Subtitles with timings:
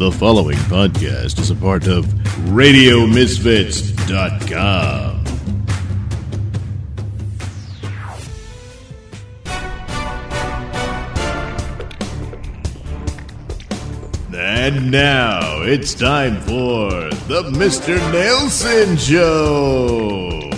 [0.00, 2.06] The following podcast is a part of
[2.56, 5.20] RadioMisfits.com.
[14.34, 16.88] And now it's time for
[17.28, 17.98] the Mr.
[18.10, 20.48] Nailsin Show.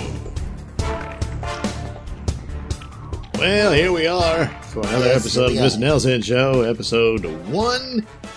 [3.40, 5.78] Well, here we are for another Yes, episode of Mr.
[5.80, 7.24] Nailsin Show, episode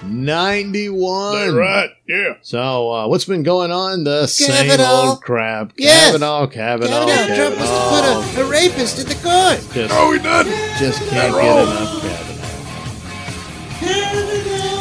[0.05, 1.55] 191.
[1.55, 2.35] right, yeah.
[2.41, 4.03] So, uh, what's been going on?
[4.03, 5.09] The same Kavanaugh.
[5.11, 5.73] old crap.
[5.77, 6.07] Yes.
[6.11, 9.59] Kavanaugh, Kavanaugh, Kavanaugh, Trump wants to put a, a rapist in the court.
[9.73, 10.45] Just, Oh, he done?
[10.79, 11.67] just can't That get wrong.
[11.67, 12.25] enough Kavanaugh.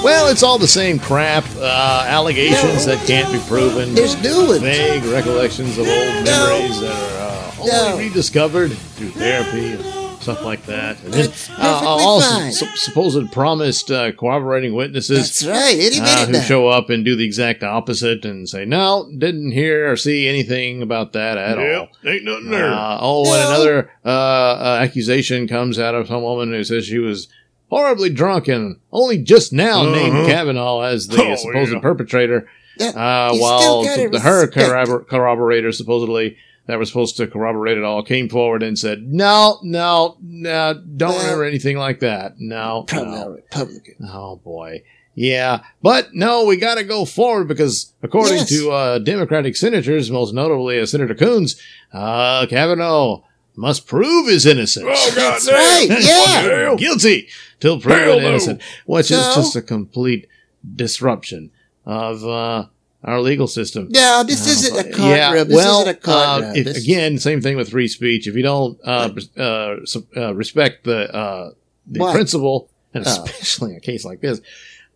[0.05, 1.45] Well, it's all the same crap.
[1.57, 3.95] Uh, allegations that can't be proven.
[3.95, 4.61] There's new ones.
[4.61, 6.25] Vague recollections of old No.
[6.25, 7.97] memories that are uh, only No.
[7.99, 9.83] rediscovered through therapy and
[10.25, 11.01] stuff like that.
[11.05, 15.99] And then That's uh, all su- supposed promised uh, corroborating witnesses That's right.
[16.01, 16.41] Uh, who now.
[16.41, 20.83] show up and do the exact opposite and say, no, didn't hear or see anything
[20.83, 21.89] about that at all.
[22.05, 22.67] Ain't nothing there.
[22.73, 23.49] Uh, oh, and No.
[23.55, 27.29] another uh, uh, accusation comes out of some woman who says she was
[27.71, 29.91] horribly drunk and only just now Uh-huh.
[29.95, 31.81] named Kavanaugh as the Oh, supposed yeah.
[31.81, 32.49] perpetrator,
[32.81, 36.37] uh, while the, her corrobor- corroborator supposedly
[36.67, 41.11] that was supposed to corroborate it all came forward and said, no, no, no, don't
[41.11, 42.35] Well- remember anything like that.
[42.39, 43.29] No, Probably no.
[43.31, 43.95] Republican.
[44.11, 44.83] Oh boy.
[45.17, 48.49] Yeah, but no, we got to go forward because according Yes.
[48.49, 51.55] to uh, Democratic senators, most notably uh, Senator Coons,
[51.93, 53.23] uh, Kavanaugh
[53.55, 54.85] must prove his innocence.
[54.89, 56.75] oh, God That's right, yeah.
[56.77, 57.29] Guilty
[57.61, 60.27] till proven Hell innocent, which is just a complete
[60.75, 61.53] disruption
[61.87, 62.67] of uh,
[63.05, 63.89] our legal system.
[63.91, 65.49] No, this Oh, isn't a but- courtroom.
[65.49, 66.51] this well, isn't a courtroom.
[66.51, 68.27] uh, if- This- again, same thing with free speech.
[68.27, 69.77] If you don't uh, uh,
[70.17, 71.51] uh, respect the uh,
[71.87, 72.15] the What?
[72.15, 73.11] principle, and Oh.
[73.25, 74.41] especially in a case like this,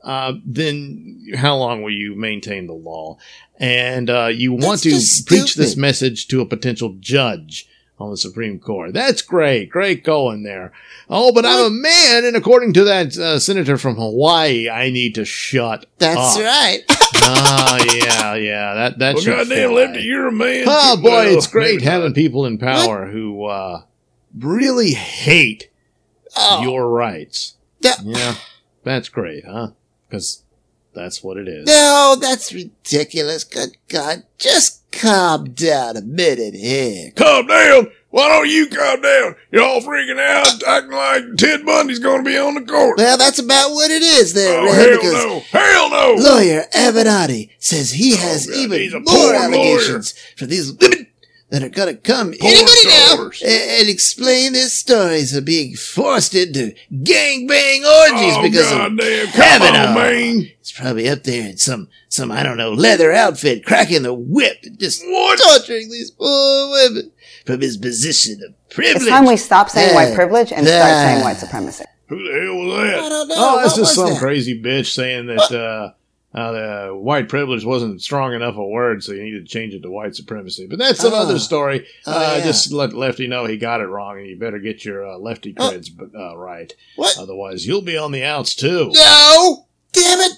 [0.03, 3.19] uh, then how long will you maintain the law?
[3.61, 7.67] And uh, you want That's to preach this message to a potential judge
[7.99, 8.95] on the Supreme Court.
[8.95, 10.73] That's great, great going there.
[11.11, 15.17] Oh, but I'm a man, and according to that uh, senator from Hawaii, I need
[15.17, 16.43] to shut That's up.
[16.43, 16.79] right.
[17.31, 18.75] Ah, yeah, yeah.
[18.75, 19.85] That that Well, should goddamn, fly.
[19.85, 20.65] Lefty, you're a man.
[20.67, 22.15] Oh boy, Well, it's great having not.
[22.15, 23.83] people in power who uh,
[24.39, 25.71] really hate
[26.37, 27.55] Oh, your rights.
[27.81, 28.35] that- Yeah,
[28.85, 29.69] that's great, huh?
[30.09, 30.43] Because
[30.95, 31.67] that's what it is.
[31.67, 33.45] no, that's ridiculous.
[33.45, 34.25] Good God.
[34.39, 37.13] Just calm down a minute here.
[37.17, 37.91] Calm down.
[38.11, 39.37] Why don't you calm down?
[39.53, 42.97] You're all freaking out, acting like Ted Bundy's going to be on the court.
[42.97, 45.41] Well, that's about what it is there, oh, hell because no.
[45.41, 46.15] Hell no.
[46.19, 51.07] lawyer Avenatti says he oh, has Oh, God, even more poor allegations for these women
[51.51, 56.35] that are going to come any minute now and, explain their stories of being forced
[56.35, 59.27] into gangbang orgies oh, because of goddamn.
[59.29, 60.51] Come on, man.
[60.61, 64.59] It's probably up there in some, some, I don't know, leather outfit, cracking the whip,
[64.63, 65.39] and just What?
[65.39, 67.13] torturing these poor women
[67.49, 68.97] from his position of privilege.
[69.03, 69.95] It's time we stop saying Yeah.
[69.95, 71.85] white privilege and start saying white supremacy.
[72.09, 73.09] Who the hell was I that?
[73.09, 73.35] don't know.
[73.39, 74.19] oh, that's what just some that?
[74.19, 75.93] crazy bitch saying that uh,
[76.39, 79.81] uh, the white privilege wasn't strong enough a word, so you needed to change it
[79.83, 80.67] to white supremacy.
[80.69, 81.09] But that's Oh.
[81.09, 81.87] another story.
[82.07, 82.45] Oh, uh, yeah.
[82.45, 85.55] Just let Lefty know he got it wrong, and you better get your uh, lefty
[85.59, 85.71] Oh.
[85.71, 86.73] creds uh, right.
[86.97, 87.17] What?
[87.19, 88.91] Otherwise, you'll be on the outs too.
[88.93, 89.67] No!
[89.93, 90.33] Damn it!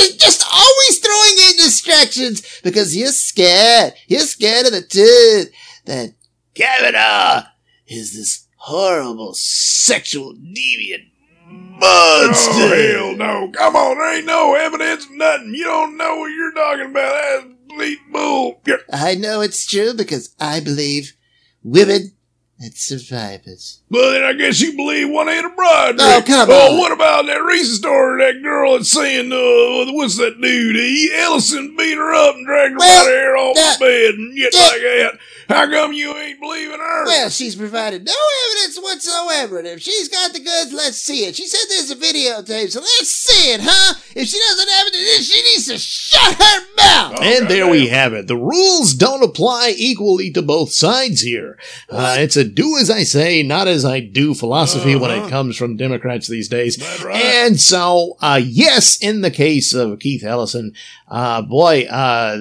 [0.00, 3.92] You're just always throwing in distractions because you're scared.
[4.08, 5.52] You're scared of the truth
[5.84, 6.14] that
[6.54, 7.48] Kavanaugh
[7.86, 11.10] is this horrible sexual deviant
[11.48, 12.50] monster.
[12.52, 13.50] Oh, hell no.
[13.52, 13.98] Come on.
[13.98, 15.54] There ain't no evidence nothing.
[15.54, 17.12] You don't know what you're talking about.
[17.12, 18.60] That's complete bull.
[18.92, 21.14] I know it's true because I believe
[21.62, 22.12] women
[22.62, 23.80] and survivors.
[23.90, 25.96] Well, then I guess you believe one ain't a bride.
[25.98, 26.26] Oh, Rick.
[26.26, 26.78] come Oh, on.
[26.78, 28.24] what about that recent story?
[28.24, 30.76] That girl that's saying, uh, what's that dude?
[30.76, 33.84] He Ellison beat her up and dragged her Well, by the hair off that- the
[33.84, 35.18] bed and shit that- like that.
[35.48, 37.04] How come you ain't believing her?
[37.04, 38.12] Well, she's provided no
[38.48, 39.58] evidence whatsoever.
[39.58, 41.36] And if she's got the goods, let's see it.
[41.36, 43.94] She said there's a videotape, so let's see it, huh?
[44.14, 47.16] If she doesn't have it, then she needs to shut her mouth.
[47.18, 48.28] Oh, And there we have it.
[48.28, 51.58] The rules don't apply equally to both sides here.
[51.90, 55.28] Uh, it's a do as I say, not as I do philosophy when it Uh-huh.
[55.28, 56.78] comes from Democrats these days.
[57.04, 57.16] Right.
[57.22, 60.72] And so, uh, yes, in the case of Keith Ellison,
[61.10, 62.36] uh, boy, uh,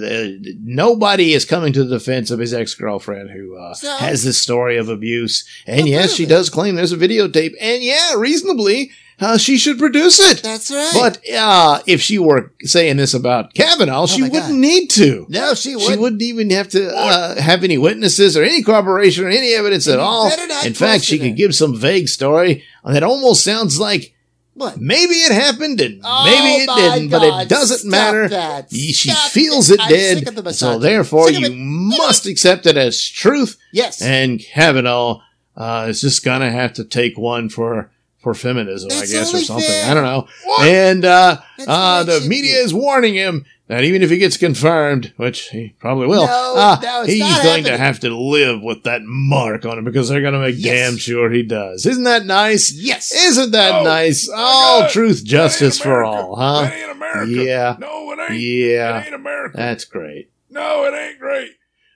[0.63, 3.96] nobody is coming to the defense of his ex-girlfriend who, uh, So?
[3.98, 5.44] has this story of abuse.
[5.68, 7.54] And yes, she does claim there's a videotape.
[7.60, 10.41] And yeah, reasonably, uh, she should produce it.
[10.44, 10.91] That's right.
[10.94, 14.59] But uh, if she were saying this about Kavanaugh, she Oh my wouldn't God.
[14.59, 15.25] need to.
[15.29, 16.01] no, she She wouldn't.
[16.01, 20.00] wouldn't even have to uh, have any witnesses or any corroboration or any evidence at
[20.00, 20.29] all.
[20.65, 24.13] In fact, she could give some vague story that almost sounds like
[24.53, 24.77] What?
[24.81, 28.27] Maybe it happened and Oh maybe it didn't, but it doesn't stop matter.
[28.29, 28.71] that.
[28.71, 29.79] She Stop feels it.
[29.79, 31.53] it did, the so therefore you it.
[31.56, 33.57] must accept it as truth.
[33.71, 34.01] Yes.
[34.01, 35.21] And Kavanaugh
[35.56, 37.91] uh, is just gonna have to take one for
[38.21, 39.65] for feminism, That's I guess, or something.
[39.68, 39.89] fair.
[39.91, 40.27] I don't know.
[40.45, 40.68] What?
[40.68, 41.38] And uh,
[41.68, 44.38] uh, the way it the should media is warning him that even if he gets
[44.38, 48.83] confirmed, which he probably will, No, uh, no, he's going to have to live with
[48.83, 50.89] that mark on him because they're going to make Yes.
[50.91, 51.85] damn sure he does.
[51.85, 52.71] Isn't that nice?
[52.73, 53.12] yes.
[53.13, 54.29] Isn't that Oh, nice?
[54.29, 56.63] All Oh, truth, justice for all, huh?
[56.63, 57.31] That ain't America.
[57.31, 57.75] Yeah.
[57.79, 58.39] No, it ain't.
[58.41, 59.00] Yeah.
[59.00, 59.57] It ain't America.
[59.57, 60.29] That's great.
[60.50, 61.51] no, it ain't great.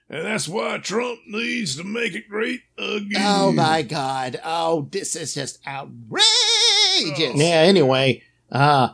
[0.08, 3.22] And that's why Trump needs to make it great again.
[3.24, 4.40] Oh my God!
[4.44, 7.34] Oh, this is just outrageous.
[7.34, 8.22] Yeah, anyway,
[8.52, 8.90] uh,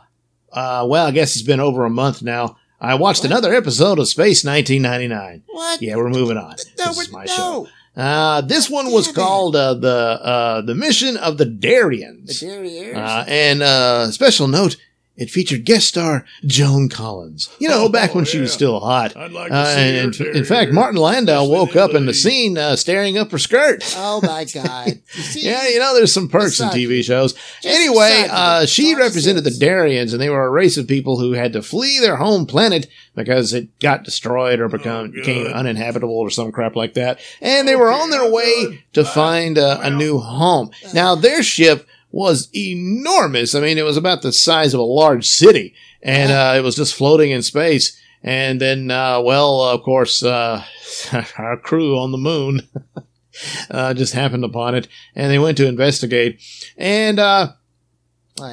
[0.51, 2.57] uh, well, I guess it's been over a month now.
[2.81, 3.31] I watched What?
[3.31, 5.43] another episode of Space 1999.
[5.47, 5.81] What?
[5.81, 6.55] Yeah, we're moving on.
[6.79, 7.33] No, this is my no.
[7.35, 7.67] show.
[7.95, 12.43] Uh, this one was Damn called uh, the uh, the mission of the The Darians.
[12.43, 14.77] Uh, and uh, special note,
[15.15, 17.49] it featured guest star Joan Collins.
[17.59, 19.15] You know, Oh, back when she was still hot.
[19.15, 21.79] I'd like to Uh, see and her in, in fact, Martin Landau Yes, woke they
[21.79, 23.83] up in the scene uh, staring up her skirt.
[23.97, 24.99] oh my God!
[25.15, 25.41] You see?
[25.45, 27.33] Yeah, you know, there's some perks in TV shows.
[27.61, 29.59] Just anyway, uh, she all it represented the is.
[29.59, 32.87] Darians, and they were a race of people who had to flee their home planet
[33.15, 37.19] because it got destroyed or become, Oh, became uninhabitable or some crap like that.
[37.41, 38.79] And they were on their way good.
[38.93, 39.97] to find uh, a well.
[39.99, 40.71] new home.
[40.95, 43.55] Now, their ship was enormous.
[43.55, 45.73] I mean, it was about the size of a large city,
[46.03, 47.99] and uh, it was just floating in space.
[48.21, 50.63] And then, uh, well, of course, uh,
[51.37, 52.69] our crew on the moon
[53.71, 56.39] uh, just happened upon it, and they went to investigate.
[56.77, 57.53] And uh,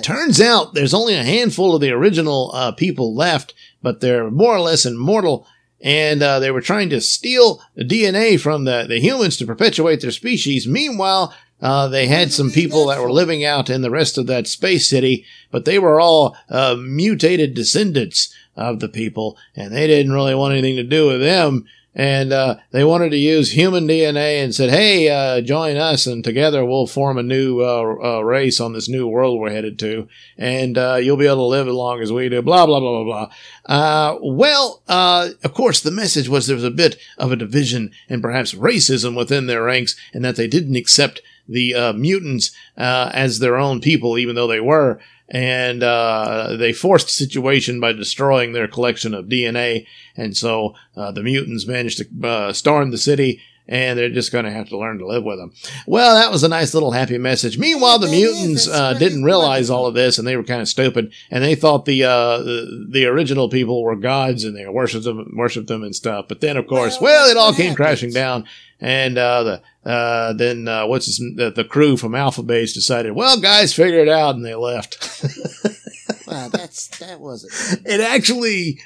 [0.01, 3.53] turns out there's only a handful of the original uh, people left,
[3.83, 5.47] but they're more or less immortal.
[5.83, 10.11] And uh, they were trying to steal DNA from the, the humans to perpetuate their
[10.11, 10.67] species.
[10.67, 14.47] Meanwhile, uh, they had some people that were living out in the rest of that
[14.47, 20.13] space city, but they were all uh, mutated descendants of the people, and they didn't
[20.13, 21.67] really want anything to do with them.
[21.93, 26.23] And uh, they wanted to use human DNA and said, "Hey, uh, join us, and
[26.23, 30.07] together we'll form a new uh, uh, race on this new world we're headed to,
[30.39, 33.03] and uh, you'll be able to live as long as we do." Blah blah blah
[33.03, 33.33] blah blah.
[33.67, 37.91] Uh, well, uh, of course, the message was there was a bit of a division
[38.09, 43.11] and perhaps racism within their ranks, and that they didn't accept the uh, mutants uh,
[43.13, 45.01] as their own people, even though they were.
[45.29, 49.87] And uh, they forced the situation by destroying their collection of DNA.
[50.17, 53.41] And so uh, the mutants managed to uh, storm the city,
[53.71, 55.53] and they're just going to have to learn to live with them.
[55.87, 57.57] Well, that was a nice little happy message.
[57.57, 61.13] Meanwhile, the mutants uh, didn't realize all of this, and they were kind of stupid,
[61.31, 65.33] and they thought the uh, the, the original people were gods, and they worshipped them,
[65.35, 66.27] worshipped them and stuff.
[66.29, 67.77] But then, of course, Well, well, it all came happens.
[67.77, 68.47] crashing down,
[68.81, 73.13] and uh, the uh, then uh, what's his, the, the crew from Alpha Base decided,
[73.13, 74.99] well, guys, figure it out, and they left.
[76.27, 77.83] Wow, that's that wasn't.
[77.85, 78.79] it actually,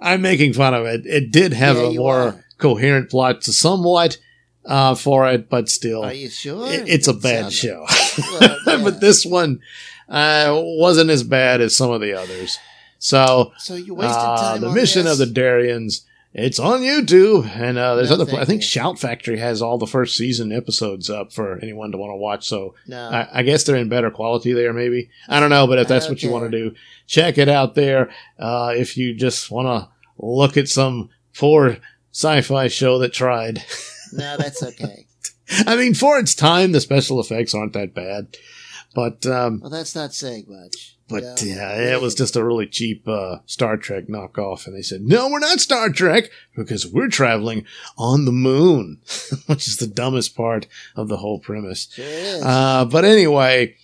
[0.00, 1.04] I'm making fun of it.
[1.04, 2.44] It did have Yeah, a more are.
[2.58, 4.18] Coherent plot, to somewhat
[4.66, 6.70] uh, for it, but still, Are you sure?
[6.70, 7.86] it- it's a bad show.
[8.18, 8.82] Well, yeah.
[8.84, 9.60] but this one
[10.08, 12.58] uh, wasn't as bad as some of the others.
[12.98, 14.60] So So you wasted uh, time.
[14.60, 15.12] the on mission this?
[15.12, 16.04] of the Darians.
[16.34, 18.34] It's on YouTube, and uh, there's No, other.
[18.36, 18.66] I think you.
[18.66, 22.46] Shout Factory has all the first season episodes up for anyone to want to watch.
[22.46, 23.08] So No.
[23.08, 25.08] I, I guess they're in better quality there, maybe.
[25.28, 26.74] I don't know, but if that's what you want to do,
[27.06, 28.10] check it out there.
[28.38, 29.88] Uh, if you just want to
[30.18, 31.78] look at some poor
[32.12, 33.62] sci-fi show that tried.
[34.12, 35.06] no, that's okay.
[35.66, 38.36] I mean, for its time, the special effects aren't that bad,
[38.94, 40.96] but um, Well, that's not saying much.
[41.08, 41.34] but know?
[41.42, 45.28] yeah, it was just a really cheap uh, Star Trek knockoff, and they said, "No,
[45.30, 46.24] we're not Star Trek
[46.54, 47.64] because we're traveling
[47.96, 49.00] on the moon,"
[49.46, 51.88] which is the dumbest part of the whole premise.
[51.92, 52.42] Sure is.
[52.42, 53.74] Uh, but anyway,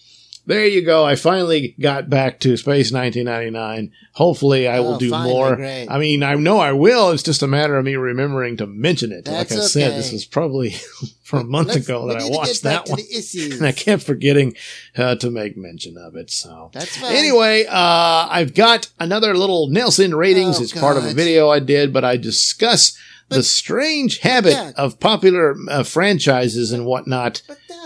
[0.47, 1.05] there you go.
[1.05, 3.93] I finally got back to Space 1999.
[4.13, 5.57] Hopefully, I will Oh, do finally, more.
[5.57, 5.87] great.
[5.89, 7.11] I mean, I know I will.
[7.11, 9.25] It's just a matter of me remembering to mention it.
[9.25, 10.71] That's like I said, this was probably
[11.25, 13.01] from a month Let's- ago that I watched that one.
[13.53, 14.55] And I kept forgetting
[14.97, 16.31] uh, to make mention of it.
[16.31, 17.15] So That's fine.
[17.17, 20.61] Anyway, uh, I've got another little Nailsin ratings.
[20.61, 22.97] Oh, it's part of a video I did, but I discuss
[23.29, 24.73] the strange habit Yeah.
[24.77, 27.43] of popular uh, franchises and whatnot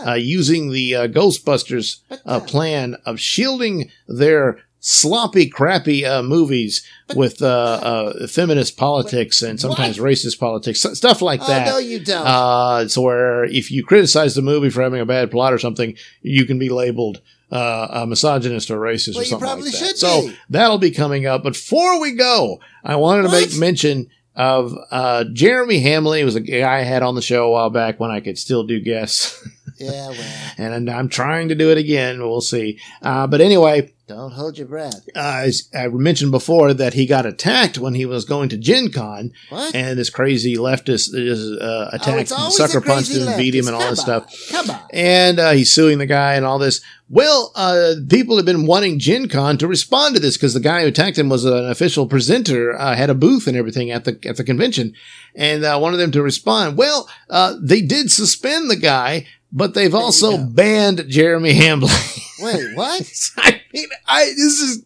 [0.07, 7.17] uh, using the uh, Ghostbusters uh, plan of shielding their sloppy, crappy uh, movies But-
[7.17, 11.67] with uh, uh, feminist politics and sometimes racist politics, stuff like oh, that.
[11.67, 12.25] no, you don't.
[12.27, 15.97] Uh, so where if you criticize the movie for having a bad plot or something,
[16.23, 19.87] you can be labeled uh, a misogynist or racist Well, or something probably like that.
[19.89, 21.43] should So that'll be coming up.
[21.43, 26.25] But before we go, I wanted to make mention of uh, Jeremy Hambly.
[26.25, 28.65] Was a guy I had on the show a while back when I could still
[28.65, 29.47] do guests.
[29.79, 32.21] Yeah, well, and I'm trying to do it again.
[32.21, 32.79] We'll see.
[33.03, 35.07] Uh, but anyway, don't hold your breath.
[35.15, 38.91] uh, as I mentioned before that he got attacked when he was going to Gen
[38.91, 39.75] Con, What?
[39.75, 43.77] and this crazy leftist uh, uh, Oh, attacked, always sucker punched him, beat him, and
[43.77, 44.33] all this stuff.
[44.51, 44.81] Come on.
[44.93, 46.81] And uh, he's suing the guy and all this.
[47.11, 50.83] Well, uh, people have been wanting Gen Con to respond to this because the guy
[50.83, 54.19] who attacked him was an official presenter, uh, had a booth and everything at the
[54.27, 54.95] at the convention,
[55.35, 56.77] and uh, wanted them to respond.
[56.77, 61.91] Well, uh, they did suspend the guy, but they've also banned Jeremy Hambly.
[62.41, 63.03] Wait, what?
[63.39, 64.83] I mean, I this is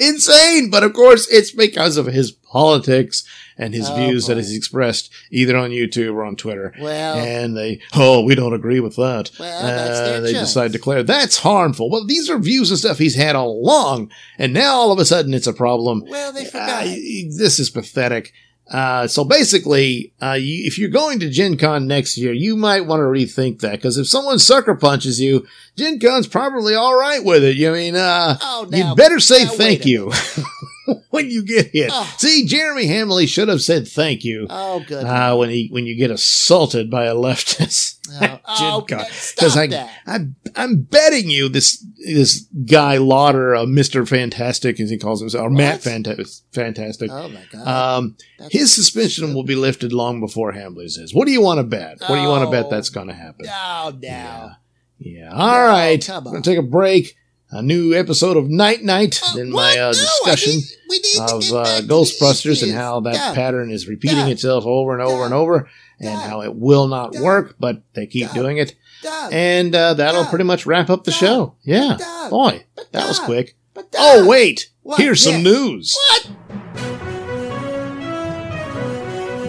[0.00, 3.24] insane, but of course it's because of his politics
[3.58, 6.72] and his Oh, views that he's expressed either on YouTube or on Twitter.
[6.80, 9.30] Well, And they, oh, we don't agree with that.
[9.38, 10.40] Well, Uh, they choice.
[10.40, 11.90] decide to declare that's harmful.
[11.90, 15.04] Well, these are views and stuff he's had all along, and now all of a
[15.04, 16.04] sudden it's a problem.
[16.08, 16.84] well, they Uh, forgot.
[16.84, 18.32] this is pathetic.
[18.70, 22.86] Uh, so basically, uh, you, if you're going to Gen Con next year, you might
[22.86, 27.22] want to rethink that because if someone sucker punches you, Gen Con's probably all right
[27.22, 27.56] with it.
[27.56, 30.12] You mean, uh, oh, now, you better say thank you
[31.10, 31.90] when you get hit.
[31.92, 32.14] Oh.
[32.18, 35.04] See, Jeremy Hambly should have said thank you Oh, good.
[35.04, 37.98] uh, when he when you get assaulted by a leftist.
[38.20, 39.90] oh, oh, stop I, that.
[40.06, 40.18] I,
[40.56, 45.50] I'm betting you this this guy Lauder, uh, Mister Fantastic, as he calls himself, or
[45.50, 45.94] Matt What?
[45.94, 47.10] Fanta- Fantastic.
[47.10, 47.66] Oh my god.
[47.98, 51.14] Um, That's- his suspension will be lifted long before Hambly's is.
[51.14, 52.00] What do you want to bet?
[52.00, 52.70] What do you want to bet Oh.
[52.70, 53.46] that's going to happen?
[53.48, 53.98] oh, no.
[54.00, 54.54] Yeah.
[54.98, 55.30] Yeah.
[55.32, 56.04] All right.
[56.04, 57.16] come We're going to take a break.
[57.56, 61.20] A new episode of Night Knight Oh, in my uh, I discussion need- we need
[61.20, 64.66] of uh, back to the Ghostbusters and how that Doug, pattern is repeating Doug, itself
[64.66, 65.68] over and over Doug, and over,
[66.00, 68.74] and Doug, how it will not Doug, work, but they keep Doug, doing it.
[69.04, 71.54] Doug, And uh, that'll Doug, pretty much wrap up the Doug, show.
[71.62, 71.96] Yeah.
[71.96, 73.56] Doug, Boy, but that was quick.
[73.96, 74.70] Oh, wait.
[74.82, 74.98] What?
[75.00, 75.96] Here's some news.
[76.10, 76.30] What?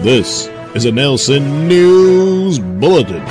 [0.04, 0.46] This
[0.76, 3.24] is a Nailsin News Bulletin.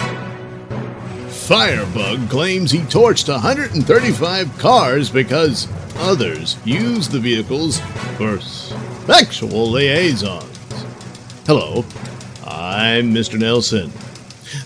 [1.45, 7.79] Firebug claims he torched 135 cars because others used the vehicles
[8.17, 10.57] for sexual liaisons.
[11.45, 11.85] Hello,
[12.43, 13.37] I'm Mr.
[13.37, 13.91] Nailsin.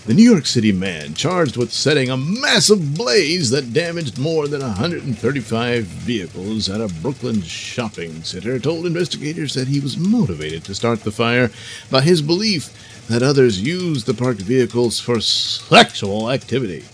[0.06, 4.60] The New York City man charged with setting a massive blaze that damaged more than
[4.60, 11.00] 135 vehicles at a Brooklyn shopping center told investigators that he was motivated to start
[11.00, 11.50] the fire
[11.90, 12.70] by his belief
[13.08, 16.84] that others used the parked vehicles for sexual activity.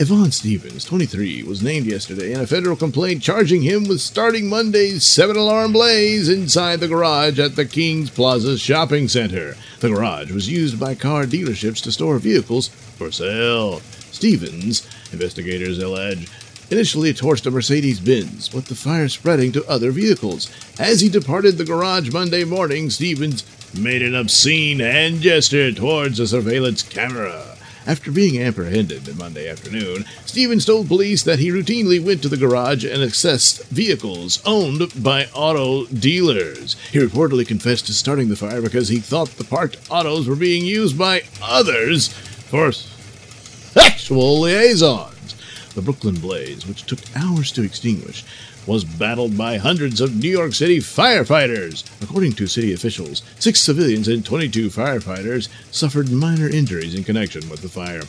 [0.00, 5.04] Yvonne Stevens, 23, was named yesterday in a federal complaint charging him with starting Monday's
[5.04, 9.56] seven alarm blaze inside the garage at the Kings Plaza shopping center.
[9.80, 13.80] The garage was used by car dealerships to store vehicles for sale.
[14.10, 16.28] Stevens, investigators allege,
[16.70, 20.50] initially torched a Mercedes Benz, with the fire spreading to other vehicles.
[20.78, 23.44] As he departed the garage Monday morning, Stevens
[23.78, 27.58] made an obscene hand gesture towards a surveillance camera.
[27.86, 32.84] After being apprehended Monday afternoon, Stevens told police that he routinely went to the garage
[32.84, 36.76] and accessed vehicles owned by auto dealers.
[36.92, 40.64] He reportedly confessed to starting the fire because he thought the parked autos were being
[40.64, 45.34] used by others for sexual liaisons.
[45.74, 48.24] The Brooklyn blaze, which took hours to extinguish,
[48.66, 51.84] was battled by hundreds of New York City firefighters.
[52.02, 57.62] According to city officials, six civilians and 22 firefighters suffered minor injuries in connection with
[57.62, 58.02] the fire.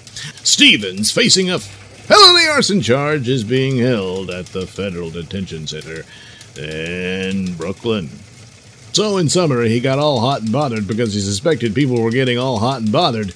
[0.43, 6.03] Stevens, facing a felony arson charge, is being held at the Federal Detention Center
[6.59, 8.09] in Brooklyn.
[8.93, 12.37] So, in summary, he got all hot and bothered because he suspected people were getting
[12.37, 13.33] all hot and bothered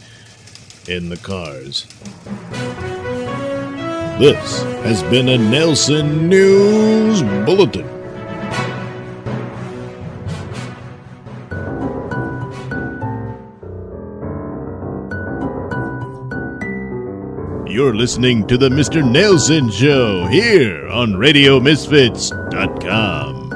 [0.88, 1.86] in the cars.
[4.18, 7.86] This has been a Nailsin News Bulletin.
[17.68, 19.04] You're listening to the Mr.
[19.04, 23.52] Nailsin Show here on RadioMisfits.com.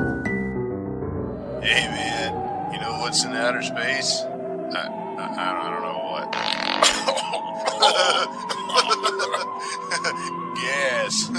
[1.63, 4.24] Hey man, you know what's in outer space?
[4.24, 4.88] I,
[5.20, 6.36] I, I don't know what.
[10.56, 11.30] Gas.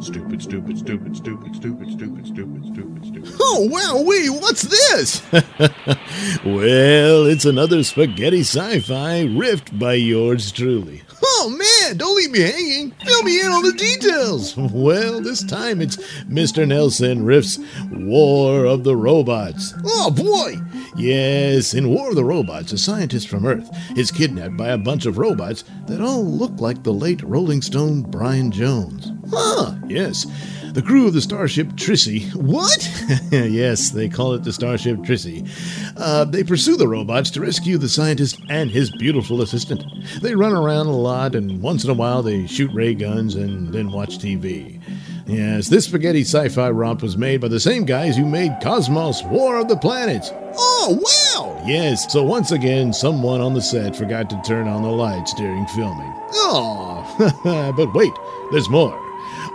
[0.00, 3.34] Stupid, stupid, stupid, stupid, stupid, stupid, stupid, stupid, stupid.
[3.40, 5.22] Oh wow, wee, what's this?
[6.44, 11.02] well, it's another spaghetti sci-fi riffed by yours truly.
[11.22, 12.90] Oh man, don't leave me hanging.
[13.04, 14.56] Fill me in on the details.
[14.78, 16.64] Well, this time it's Mr.
[16.66, 17.58] Nailsin riffs
[18.06, 19.74] War of the Robots.
[19.84, 20.56] Oh boy.
[20.96, 25.06] Yes, in War of the Robots, a scientist from Earth is kidnapped by a bunch
[25.06, 29.12] of robots that all look like the late Rolling Stone Brian Jones.
[29.30, 30.26] Huh, yes.
[30.72, 32.32] The crew of the starship Trissy.
[32.34, 32.88] What?
[33.32, 35.48] yes, they call it the starship Trissy.
[35.96, 39.84] Uh, they pursue the robots to rescue the scientist and his beautiful assistant.
[40.20, 43.72] They run around a lot, and once in a while they shoot ray guns and
[43.72, 44.80] then watch TV.
[45.28, 49.22] Yes, this spaghetti sci fi romp was made by the same guys who made Cosmos
[49.24, 50.32] War of the Planets.
[50.56, 50.98] Oh,
[51.36, 51.62] wow!
[51.66, 55.66] Yes, so once again, someone on the set forgot to turn on the lights during
[55.66, 56.14] filming.
[56.32, 58.12] Oh, but wait,
[58.52, 58.98] there's more.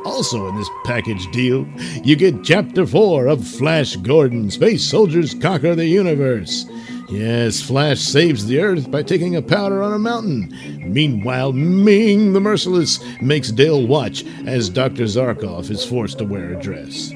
[0.05, 1.65] Also, in this package deal,
[2.03, 6.65] you get Chapter 4 of Flash Gordon Space Soldiers Conquer the Universe.
[7.13, 10.51] Yes, Flash saves the Earth by taking a powder on a mountain.
[10.91, 15.03] Meanwhile, Ming the Merciless makes Dale watch as Dr.
[15.03, 17.11] Zarkov is forced to wear a dress.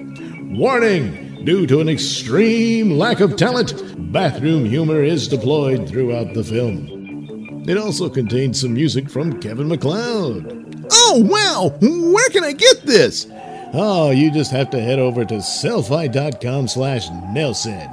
[0.51, 1.44] Warning!
[1.46, 7.63] Due to an extreme lack of talent, bathroom humor is deployed throughout the film.
[7.68, 10.86] It also contains some music from Kevin MacLeod.
[10.92, 11.75] Oh, wow!
[11.82, 13.25] Where can I get this?
[13.74, 17.90] Oh, you just have to head over to sellfy.com slash Nailsin.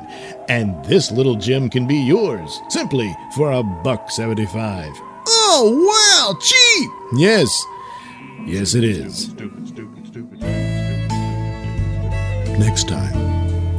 [0.48, 4.92] And this little gem can be yours, simply for a buck seventy-five.
[5.26, 6.38] Oh, wow!
[6.40, 6.90] Cheap!
[7.18, 7.48] Yes.
[8.46, 9.24] Yes, it is.
[9.24, 10.40] Stupid, stupid, stupid.
[12.58, 13.16] Next time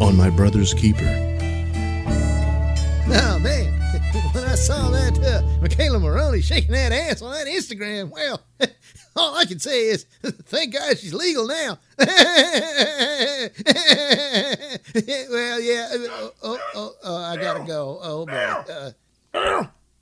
[0.02, 1.06] on My Brother's Keeper.
[3.08, 3.72] Oh, man.
[4.34, 8.45] When I saw that uh, McKayla Maroney shaking that ass on that Instagram, well,
[9.16, 11.80] all I can say is, thank God she's legal now.
[11.98, 12.10] well,
[15.60, 15.88] yeah.
[15.94, 18.00] Oh, oh, oh, oh, I gotta go.
[18.02, 18.34] Oh, boy.
[18.34, 18.92] Uh,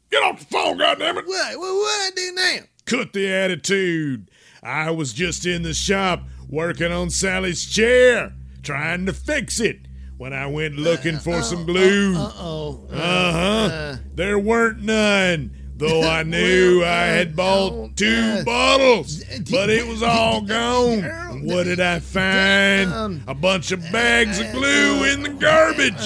[0.10, 1.26] Get off the phone, goddammit!
[1.26, 1.58] what?
[1.58, 2.58] What, what I do now?
[2.86, 4.30] Cut the attitude.
[4.62, 10.32] I was just in the shop working on Sally's chair, trying to fix it, when
[10.32, 12.16] I went looking for some glue.
[12.16, 12.88] Uh-oh.
[12.92, 13.96] Uh huh.
[14.14, 15.63] There weren't none.
[15.84, 19.22] Though I knew I had bought two bottles,
[19.52, 21.04] but it was all gone.
[21.46, 23.22] What did I find?
[23.28, 26.00] A bunch of bags of glue in the garbage.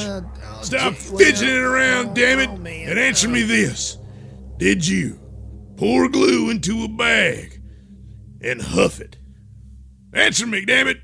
[0.64, 3.98] Stop fidgeting around, damn it, man, and answer me this.
[4.58, 5.20] Did you
[5.76, 7.62] pour glue into a bag
[8.42, 9.18] and huff it?
[10.12, 10.98] Answer me, damn it.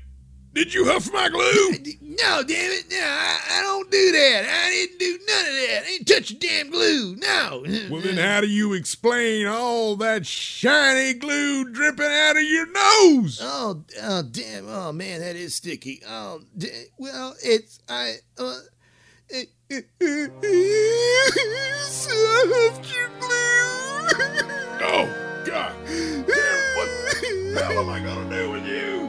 [0.52, 1.94] Did you huff my glue?
[2.22, 2.84] No, damn it.
[2.90, 4.44] No, I, I don't do that.
[4.48, 5.82] I didn't do none of that.
[5.82, 7.16] I didn't touch a damn glue.
[7.16, 7.64] No.
[7.90, 13.38] Well, then how do you explain all that shiny glue dripping out of your nose?
[13.42, 14.68] Oh, oh, damn.
[14.68, 16.02] Oh, man, that is sticky.
[16.08, 16.40] Oh,
[16.98, 18.58] well, it's, I, uh,
[19.28, 19.86] it, it,
[21.86, 23.74] so I huffed your glue.
[24.86, 25.74] Oh, God.
[25.86, 26.24] Damn,
[26.76, 26.88] what
[27.20, 29.08] the hell am I gonna do with you?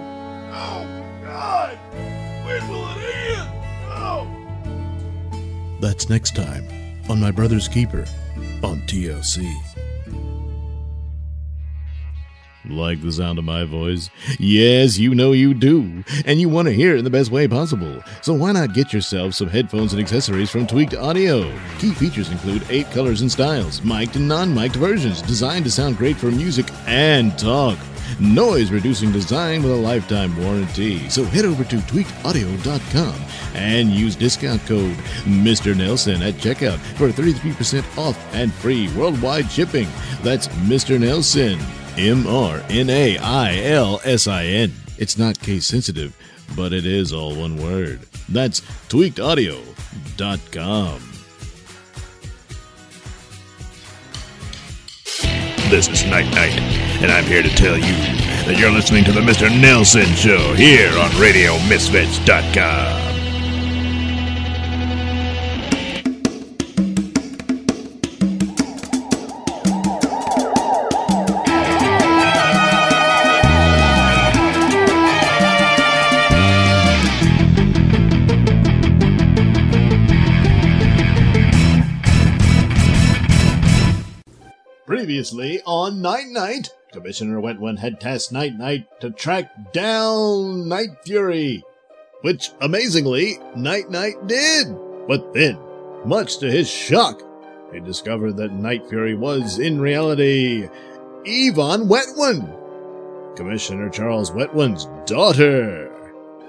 [0.52, 0.86] Oh,
[1.24, 1.78] God.
[2.45, 3.49] When will it end?
[3.89, 4.27] Oh.
[5.81, 6.67] That's next time
[7.10, 8.05] on My Brother's Keeper
[8.62, 9.51] on TLC.
[12.69, 14.10] Like the sound of my voice?
[14.39, 16.03] Yes, you know you do.
[16.25, 18.03] And you want to hear it in the best way possible.
[18.21, 21.51] So why not get yourself some headphones and accessories from Tweaked Audio?
[21.79, 25.97] Key features include eight colors and styles, mic'd and non mic'd versions, designed to sound
[25.97, 27.77] great for music and talk.
[28.20, 31.10] Noise reducing design with a lifetime warranty.
[31.10, 33.15] So head over to tweakedaudio.com
[33.56, 35.74] and use discount code Mr.
[35.74, 39.88] Nailsin at checkout for 33% off and free worldwide shipping.
[40.24, 41.00] That's Mr.
[41.00, 41.60] Nailsin.
[41.98, 44.74] M R N A I L S I N.
[44.98, 46.13] It's not case sensitive,
[46.56, 48.02] but it is all one word.
[48.28, 51.14] That's tweakedaudio.com.
[55.69, 56.60] This is Night Knight,
[57.01, 57.95] and I'm here to tell you
[58.45, 59.49] that you're listening to the Mr.
[59.49, 63.05] Nailsin Show here on RadioMisfits.com.
[85.65, 91.63] on Night Knight, Commissioner Wetone had tasked Night Knight to track down Night Fury,
[92.21, 94.67] which amazingly Night Knight did.
[95.08, 95.60] But then,
[96.06, 97.21] much to his shock,
[97.73, 100.69] he discovered that Night Fury was in reality
[101.25, 105.91] Yvonne Wetone, Commissioner Charles Wetone's daughter.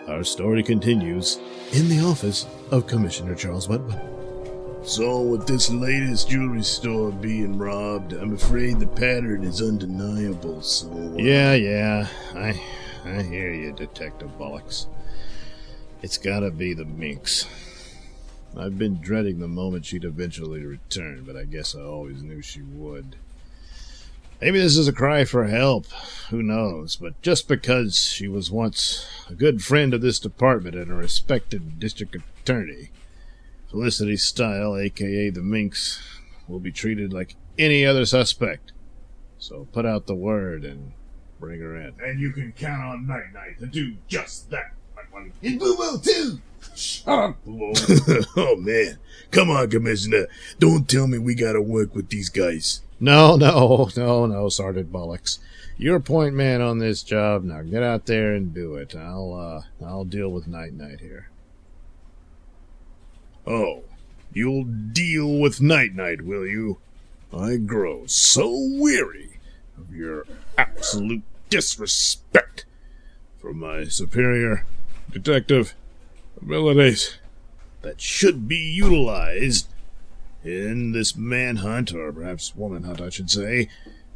[0.09, 1.41] Our story continues
[1.73, 4.16] in the office of Commissioner Charles Wetone.
[4.87, 10.63] So, with this latest jewelry store being robbed, I'm afraid the pattern is undeniable.
[10.63, 12.07] So, uh, Yeah, yeah.
[12.37, 12.61] I
[13.05, 14.87] I hear you, Detective Bollocks.
[16.03, 17.49] It's gotta be the minx.
[18.57, 22.63] I've been dreading the moment she'd eventually return, but I guess I always knew she
[22.63, 23.17] would.
[24.41, 25.87] Maybe this is a cry for help.
[26.31, 26.95] Who knows?
[26.95, 31.81] But just because she was once a good friend of this department and a respected
[31.81, 32.91] district attorney,
[33.77, 36.03] Felicity Style, aka the Minx,
[36.49, 38.73] will be treated like any other suspect.
[39.37, 40.93] So put out the word and
[41.39, 41.93] bring her in.
[42.03, 44.73] And you can count on Night Knight to do just that.
[44.97, 45.33] Wetman.
[45.43, 46.41] And Boo Boo too.
[46.75, 47.75] Shut up, Boo-Boo.
[48.39, 48.97] oh man,
[49.31, 50.27] come on, Commissioner.
[50.59, 52.81] Don't tell me we gotta work with these guys.
[52.99, 55.39] No, no, no, no, Sergeant Bullocks.
[55.77, 57.45] You're point man on this job.
[57.45, 58.97] Now get out there and do it.
[58.97, 61.29] I'll uh I'll deal with Night Knight here.
[63.47, 63.85] Oh,
[64.33, 66.79] you'll deal with Night Knight, will you?
[67.33, 69.39] I grow so weary
[69.79, 70.27] of your
[70.59, 72.65] absolute disrespect
[73.39, 74.65] for my superior
[75.11, 75.75] detective
[76.41, 77.19] abilities
[77.83, 79.69] that should be utilized
[80.43, 83.69] in this manhunt, or perhaps woman hunt, I should say,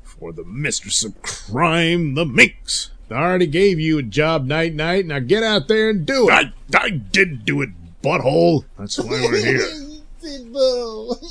[0.02, 2.90] for the mistress of crime, the minx.
[3.10, 5.06] I already gave you a job, Night Knight.
[5.06, 6.32] Now get out there and do it.
[6.32, 7.70] I, I did do it,
[8.02, 8.64] butthole.
[8.78, 9.60] That's why we're here.
[10.18, 11.14] Sid Boo.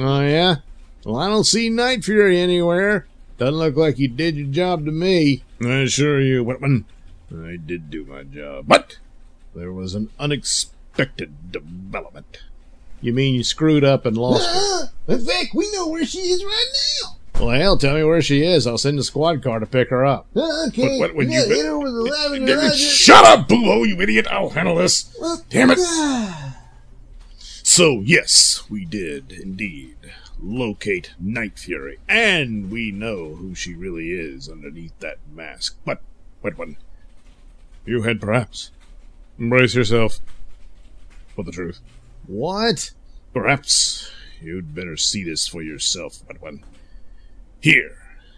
[0.00, 0.56] Oh yeah?
[1.04, 3.06] Well, I don't see Night Fury anywhere.
[3.38, 5.44] Doesn't look like you did your job to me.
[5.62, 6.84] I assure you, Whitman,
[7.32, 8.66] I did do my job.
[8.68, 8.98] But
[9.54, 12.38] there was an unexpected development.
[13.00, 14.90] You mean you screwed up and lost her?
[15.14, 16.66] In fact, we know where she is right
[17.04, 17.17] now.
[17.40, 18.66] Well, hell, tell me where she is.
[18.66, 20.26] I'll send a squad car to pick her up.
[20.36, 20.98] Okay.
[20.98, 22.74] But what would we you gotta bet- hit her with a lavender light.
[22.74, 24.26] Shut up, Boo-Ho, you idiot!
[24.28, 25.16] I'll handle this.
[25.48, 25.78] Damn it!
[27.38, 29.96] So, yes, we did indeed
[30.42, 35.76] locate Night Fury, and we know who she really is underneath that mask.
[35.84, 36.00] But,
[36.42, 36.76] Whitman,
[37.86, 38.72] you had perhaps
[39.38, 40.18] embrace yourself
[41.36, 41.78] for the truth.
[42.26, 42.90] What?
[43.32, 46.64] Perhaps you'd better see this for yourself, Whitman.
[47.60, 47.96] Here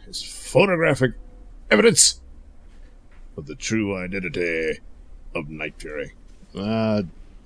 [0.08, 1.12] is photographic
[1.70, 2.20] evidence
[3.36, 4.78] of the true identity
[5.34, 6.12] of Night Fury.
[6.54, 7.02] Uh,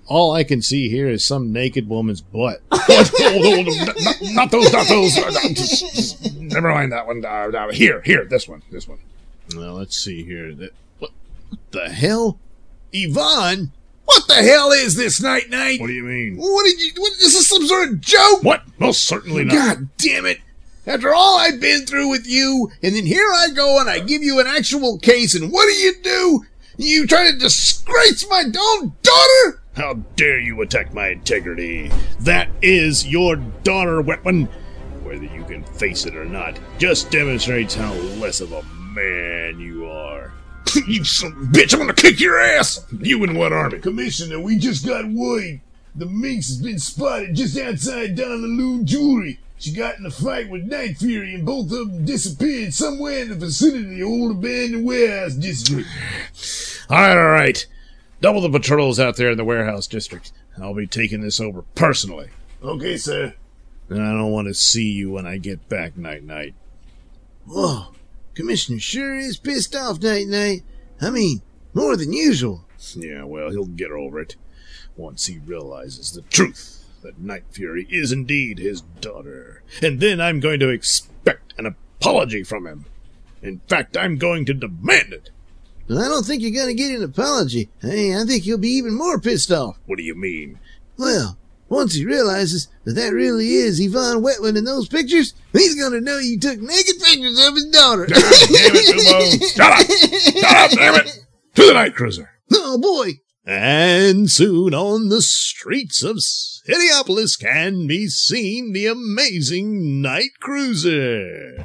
[0.07, 2.61] all I can see here is some naked woman's butt.
[2.87, 5.17] Oh, no, no, not, not- not those, not those.
[5.17, 7.25] Uh, just- just- never mind that one.
[7.25, 8.99] Uh, uh, here, here, this one, this one.
[9.57, 10.53] Well, let's see here.
[10.55, 11.11] That what,
[11.49, 12.39] what the hell?
[12.93, 13.73] Yvonne?
[14.05, 15.81] What the hell is this night knight?
[15.81, 16.37] What do you mean?
[16.37, 16.93] What did you?
[16.99, 18.43] What is this some sort of joke?
[18.43, 18.63] What?
[18.79, 19.55] Most certainly not.
[19.55, 20.41] God damn it!
[20.87, 24.23] After all I've been through with you, and then here I go and I give
[24.23, 26.45] you an actual case, and what do you do?
[26.77, 29.63] You try to disgrace my own daughter?
[29.77, 31.91] How dare you attack my integrity?
[32.21, 34.47] That is your daughter, Whitman.
[35.03, 39.87] Whether you can face it or not, just demonstrates how less of a man you
[39.87, 40.33] are.
[40.87, 42.85] you son of a bitch, I'm gonna kick your ass!
[43.01, 43.79] You in what army?
[43.79, 45.61] Commissioner, we just got word.
[45.95, 49.39] The minx has been spotted just outside Donna Loon Jewelry.
[49.65, 53.31] She got in a fight with Night Fury, and both of them disappeared somewhere in
[53.31, 55.89] the vicinity of the old abandoned warehouse district.
[56.91, 57.67] Alright, alright.
[58.21, 60.33] Double the patrols out there in the warehouse district.
[60.61, 62.29] I'll be taking this over personally.
[62.63, 63.33] Okay, sir.
[63.89, 66.55] And I don't want to see you when I get back, Night Knight.
[67.47, 67.95] Whoa.
[68.35, 70.61] Commissioner sure is pissed off, Night Knight.
[71.01, 71.41] I mean,
[71.73, 72.67] more than usual.
[72.95, 74.37] Yeah, well, he'll get over it
[74.95, 79.63] once he realizes the truth that Night Fury is indeed his daughter.
[79.83, 82.87] And then I'm going to expect an apology from him.
[83.43, 85.31] In fact, I'm going to demand it.
[85.87, 87.69] But I don't think you're gonna get an apology.
[87.83, 89.79] Hey, I think he'll be even more pissed off.
[89.85, 90.59] What do you mean?
[90.97, 91.37] Well,
[91.69, 96.17] once he realizes that that really is Yvonne Wetland in those pictures, he's gonna know
[96.17, 98.07] you took naked pictures of his daughter.
[98.09, 99.51] damn it!
[99.51, 99.87] Shut up!
[99.87, 101.27] Shut up, damn it!
[101.57, 102.31] To the night cruiser!
[102.55, 103.21] oh boy.
[103.47, 111.63] And soon on the streets of Cityopolis can be seen the amazing Night Cruiser.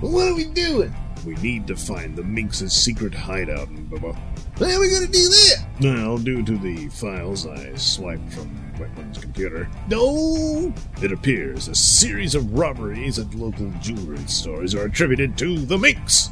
[0.00, 0.94] What are we doing?
[1.26, 4.14] We need to find the Minx's secret hideout in Bubba.
[4.58, 5.66] How are we gonna do that?
[5.80, 10.72] Now, due to the files I swiped from Wetland's computer, No.
[11.02, 16.30] it appears a series of robberies at local jewelry stores are attributed to the Minx.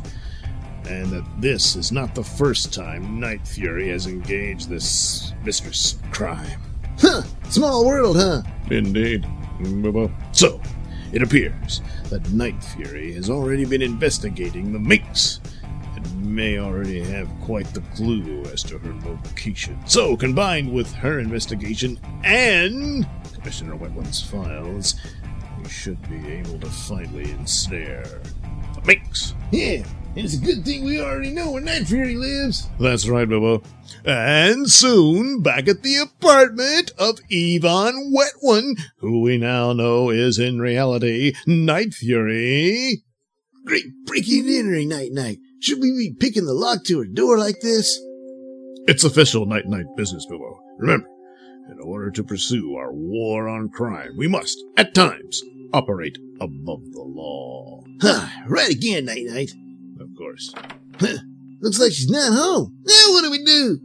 [0.89, 6.11] And that this is not the first time Night Fury has engaged this mistress of
[6.11, 6.61] crime.
[6.99, 7.23] Huh.
[7.49, 8.43] Small world, huh?
[8.71, 9.27] Indeed.
[10.33, 10.61] So,
[11.13, 15.41] it appears that Night Fury has already been investigating the Minx
[15.95, 19.79] and may already have quite the clue as to her location.
[19.87, 24.97] So, combined with her investigation and Commissioner Wetland's files,
[25.63, 28.21] we should be able to finally ensnare
[28.75, 29.35] the Minx.
[29.53, 29.85] Yeah.
[30.15, 32.69] And it's a good thing we already know where Night Fury lives.
[32.79, 33.63] That's right, Bobo.
[34.05, 40.59] And soon back at the apartment of Yvonne Wetone, who we now know is in
[40.59, 43.03] reality Night Fury.
[43.65, 45.39] great breaking and entering night knight.
[45.61, 47.99] Should we be picking the lock to her door like this?
[48.87, 50.61] It's official night knight business, Bilbo.
[50.79, 51.09] Remember,
[51.71, 55.41] in order to pursue our war on crime, we must, at times,
[55.73, 57.83] operate above the law.
[58.03, 59.53] Huh, right again, night knight.
[60.33, 60.59] Of.
[61.61, 62.75] Looks like she's not home.
[62.85, 63.79] Now what do we do?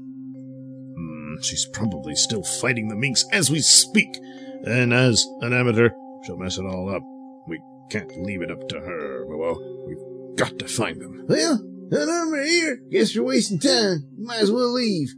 [0.97, 4.17] Hmm, she's probably still fighting the minx as we speak.
[4.65, 5.89] And as an amateur,
[6.25, 7.03] she'll mess it all up.
[7.47, 9.85] We can't leave it up to her, Bilbo.
[9.87, 11.25] We've got to find them.
[11.27, 12.81] Well, 'em are here.
[12.91, 14.03] Guess we're wasting time.
[14.17, 15.13] Might as well leave.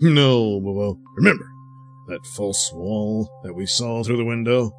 [0.00, 0.98] No, Bilbo.
[1.18, 1.46] Remember,
[2.08, 4.72] that false wall that we saw through the window?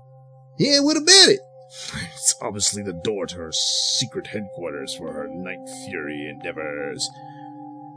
[0.58, 1.40] Yeah, what about it?
[2.14, 7.10] It's obviously the door to her secret headquarters for her Night Fury endeavors.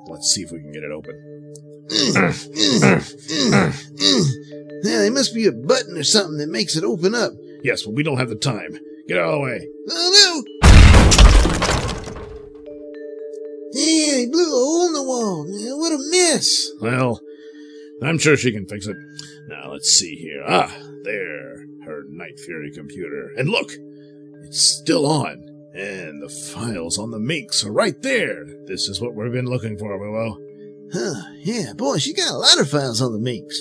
[0.06, 1.14] Let's see if we can get it open.
[4.84, 7.32] Now, there must be a button or something that makes it open up.
[7.62, 8.78] Yes, but we don't have the time.
[9.08, 9.66] Get out of the way.
[9.90, 10.44] Oh no!
[13.72, 15.46] Yeah, he blew a hole in the wall.
[15.78, 16.70] What a mess.
[16.80, 17.20] Well,
[18.02, 18.96] I'm sure she can fix it.
[19.48, 20.44] Now, let's see here.
[20.46, 20.70] Ah,
[21.04, 21.66] there.
[21.84, 23.32] Her Night Fury computer.
[23.36, 23.70] And look!
[24.44, 25.50] It's still on.
[25.74, 28.44] And the files on the minx are right there.
[28.66, 30.38] This is what we've been looking for, Willow.
[30.92, 33.60] Huh, yeah, boy, she got a lot of files on the minx.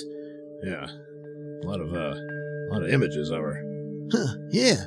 [0.62, 0.86] Yeah.
[0.86, 3.60] A lot of, uh, a lot of images of her.
[4.12, 4.84] Huh, yeah.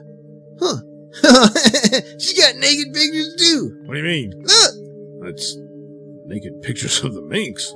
[0.59, 0.77] Huh.
[2.19, 3.81] she got naked pictures too.
[3.85, 4.33] What do you mean?
[4.43, 4.73] Look!
[5.25, 5.57] That's
[6.25, 7.73] naked pictures of the minx.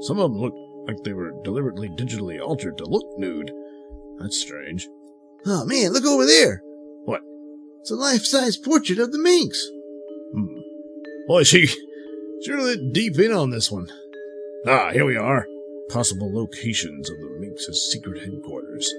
[0.00, 0.54] Some of them look
[0.86, 3.52] like they were deliberately digitally altered to look nude.
[4.20, 4.86] That's strange.
[5.46, 6.62] Oh man, look over there.
[7.04, 7.22] What?
[7.80, 9.66] It's a life-size portrait of the minx.
[10.34, 10.60] Hmm.
[11.26, 11.66] Boy, she
[12.44, 13.88] sure lit deep in on this one.
[14.66, 15.46] Ah, here we are.
[15.88, 18.92] Possible locations of the Minx' secret headquarters.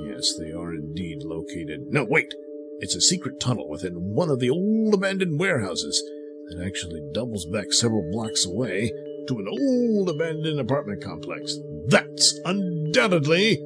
[0.00, 1.86] Yes, they are indeed located.
[1.88, 2.32] No, wait!
[2.78, 6.02] It's a secret tunnel within one of the old abandoned warehouses
[6.48, 8.92] that actually doubles back several blocks away
[9.26, 11.56] to an old abandoned apartment complex.
[11.88, 13.60] That's undoubtedly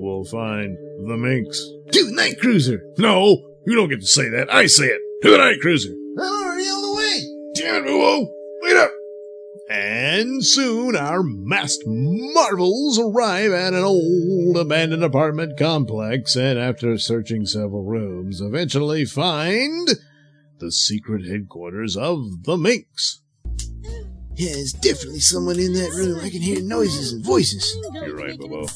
[0.00, 1.58] we'll find the Minx.
[1.92, 2.82] To the night cruiser.
[2.98, 3.36] No,
[3.66, 4.52] you don't get to say that.
[4.52, 5.00] I say it.
[5.22, 5.90] To the night cruiser.
[6.18, 7.20] I'm already on the way.
[7.54, 8.26] Damn it, Uwo!
[8.62, 8.90] Wait up!
[9.70, 17.46] And soon our masked marvels arrive at an old abandoned apartment complex, and after searching
[17.46, 19.88] several rooms, eventually find
[20.58, 23.22] the secret headquarters of the Minx.
[24.34, 26.18] Yeah, there's definitely someone in that room.
[26.18, 27.76] I can hear noises and voices.
[27.92, 28.66] You're right, Bobo.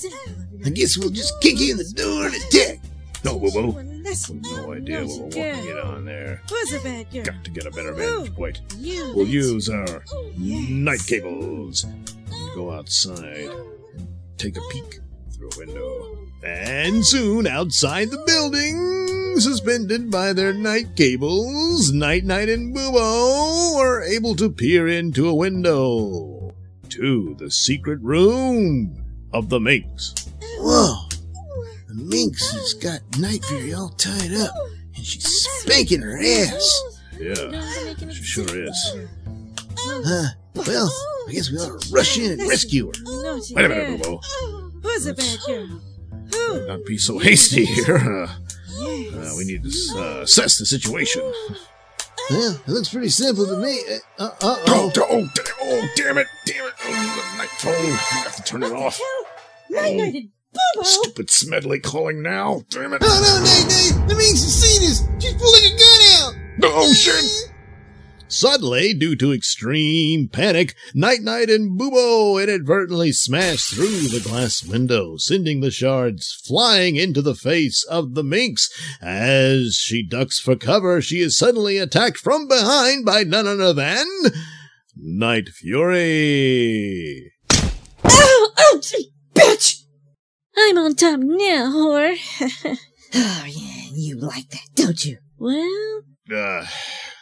[0.65, 2.81] I guess we'll just kick in the door and attack.
[3.25, 3.69] No, Bobo.
[3.69, 6.43] We've no idea what we're walking in on there.
[6.49, 7.25] Who's a bad girl?
[7.25, 8.61] Got to get a better vantage point.
[8.79, 12.11] We'll use our oh, night cables and
[12.55, 13.49] go outside
[13.95, 14.69] and take a oh.
[14.71, 15.01] peek
[15.33, 16.19] through a window.
[16.45, 24.03] And soon, outside the building, suspended by their night cables, Night Knight and Boobo are
[24.03, 26.55] able to peer into a window
[26.91, 30.15] to the secret room of the Minx.
[30.59, 31.09] Whoa.
[31.89, 34.51] The minx has got Night Fury all tied up,
[34.97, 35.25] and she's
[35.61, 36.83] spanking her ass.
[37.19, 37.35] Yeah,
[38.11, 38.97] she sure is.
[39.79, 40.29] Huh.
[40.55, 40.91] Well,
[41.29, 42.93] I guess we ought to rush in and rescue her.
[43.55, 44.25] Wait a minute, can't.
[44.83, 45.81] Who's a bad girl?
[46.33, 46.67] Who?
[46.67, 47.97] Not be so hasty here.
[47.97, 48.27] Uh,
[48.77, 51.23] uh, we need to uh, assess the situation.
[52.31, 53.81] Well, it looks pretty simple to me.
[54.19, 54.93] Uh, uh, Oh, oh.
[55.11, 55.29] oh,
[55.63, 56.73] oh, damn it, damn it.
[56.85, 57.73] Oh, the night phone.
[57.75, 58.99] I have to turn it off.
[59.71, 60.34] Night Knight and Bubbo.
[60.55, 60.85] Uh-huh.
[60.85, 62.63] Stupid Smedley calling now.
[62.69, 63.03] Damn it.
[63.05, 64.09] Oh no, Night Knight!
[64.09, 65.03] The minx has seen us!
[65.23, 66.35] She's pulling a gun out!
[66.63, 66.95] Oh, uh-huh.
[66.95, 67.51] shit.
[68.29, 75.17] Suddenly, due to extreme panic, Night Knight and Boobo inadvertently smash through the glass window,
[75.19, 78.71] sending the shards flying into the face of the minx.
[79.01, 84.07] As she ducks for cover, she is suddenly attacked from behind by none other than
[84.97, 87.33] Night Fury.
[88.05, 88.81] Oh, oh,
[89.35, 89.84] bitch!
[90.57, 92.17] I'm on top now, whore.
[93.17, 95.19] Oh, yeah, you like that, don't you?
[95.39, 96.67] well, Uh,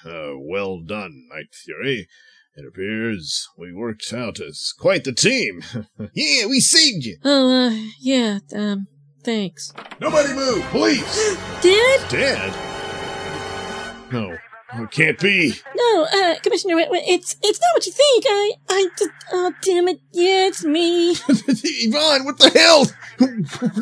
[0.09, 2.09] uh, well done, Night Fury.
[2.57, 5.62] It appears we worked out as quite the team.
[6.14, 7.18] Yeah, we saved you!
[7.25, 8.87] oh, uh, yeah, um,
[9.23, 9.73] thanks.
[10.01, 11.37] Nobody move, please.
[11.62, 12.09] Dad?
[12.09, 12.53] Dad?
[14.12, 14.37] No,
[14.74, 15.54] it can't be.
[15.74, 18.24] No, uh, Commissioner, it's, it's not what you think.
[18.26, 20.00] I, I, just, oh, damn it.
[20.12, 21.12] Yeah, it's me.
[21.28, 22.87] Yvonne, what the hell?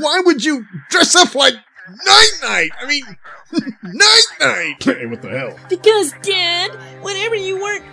[0.00, 2.70] Why would you dress up like Night Knight?
[2.80, 3.04] I mean,
[3.82, 4.82] Night Knight!
[4.82, 5.58] Hey, what the hell?
[5.68, 6.70] Because, Dad,
[7.02, 7.84] whenever you weren't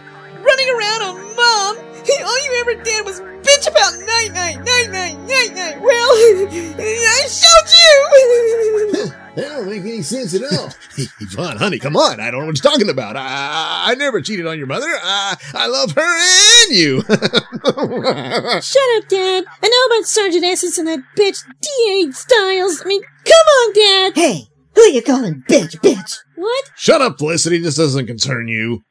[0.48, 1.78] running around on Mom,
[2.24, 5.82] all you ever did was bitch about night knight, night knight, night knight.
[5.82, 6.12] Well,
[6.80, 9.14] I showed you.
[9.38, 10.72] That don't make any sense at all.
[11.20, 12.20] Yvonne, honey, come on.
[12.20, 13.16] I don't know what you're talking about.
[13.16, 14.88] I, I never cheated on your mother.
[14.88, 17.02] I, I love her and you.
[17.04, 19.46] Shut up, Dad.
[19.62, 22.12] I know about Sergeant Essence and that bitch D.A.
[22.14, 22.82] Styles.
[22.82, 24.14] I mean, come on, Dad.
[24.16, 26.18] Hey, who you calling bitch, bitch?
[26.36, 26.72] What?
[26.76, 27.60] Shut up, Felicity.
[27.60, 28.82] This doesn't concern you.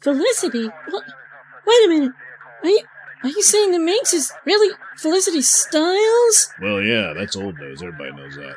[0.00, 0.66] Felicity?
[0.90, 1.04] What?
[1.66, 2.12] Wait a minute.
[2.62, 2.82] Are you,
[3.24, 6.48] are you saying the Minx is really Felicity Styles?
[6.60, 7.82] Well, yeah, that's old news.
[7.82, 8.54] Everybody knows that.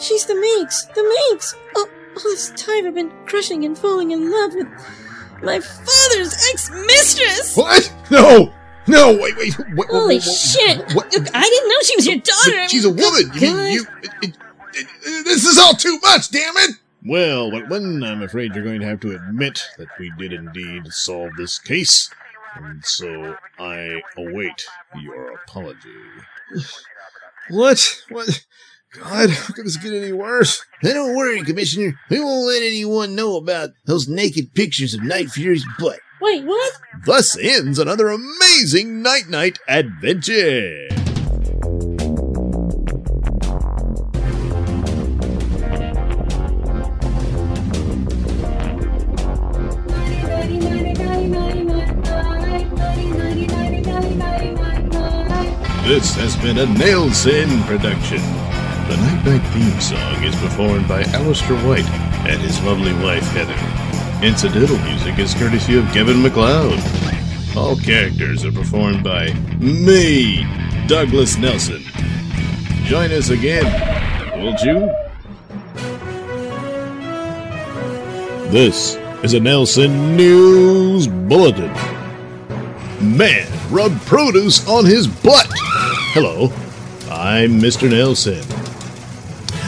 [0.00, 0.84] She's the Minx.
[0.86, 1.54] The Minx.
[1.76, 4.68] Oh, all this time I've been crushing and falling in love with
[5.42, 7.56] my father's ex-mistress.
[7.56, 7.92] What?
[8.10, 8.52] No!
[8.86, 9.54] No, wait, wait.
[9.74, 10.78] What, Holy what- what- shit!
[10.94, 11.12] What?
[11.12, 12.68] Look, I didn't know she was your daughter.
[12.68, 13.30] She's a woman.
[13.34, 13.86] You mean you?
[14.02, 14.36] it- it-
[14.74, 16.30] it- this is all too much.
[16.30, 16.70] Damn it!
[17.06, 20.86] Well, but when I'm afraid you're going to have to admit that we did indeed
[20.88, 22.08] solve this case,
[22.56, 24.64] and so I await
[25.00, 25.90] your apology.
[27.50, 28.00] What?
[28.08, 28.42] What?
[28.94, 30.64] God, how could this get any worse?
[30.80, 32.00] Hey, don't worry, Commissioner.
[32.08, 36.00] We won't let anyone know about those naked pictures of Night Fury's butt.
[36.22, 36.72] Wait, what?
[37.04, 40.88] Thus ends another amazing Night Knight adventure.
[55.84, 58.16] This has been a Nailsin production.
[58.88, 61.84] The Night Knight theme song is performed by Alistair White
[62.26, 64.26] and his lovely wife Heather.
[64.26, 66.80] Incidental music is courtesy of Kevin MacLeod.
[67.54, 70.46] All characters are performed by me,
[70.86, 71.82] Douglas Nelson.
[72.84, 73.66] Join us again,
[74.40, 74.90] won't you?
[78.50, 82.03] This is a Nailsin News Bulletin.
[83.00, 85.46] Man rubbed produce on his butt.
[86.14, 86.52] Hello,
[87.10, 87.88] I'm Mr.
[87.88, 88.44] Nailsin.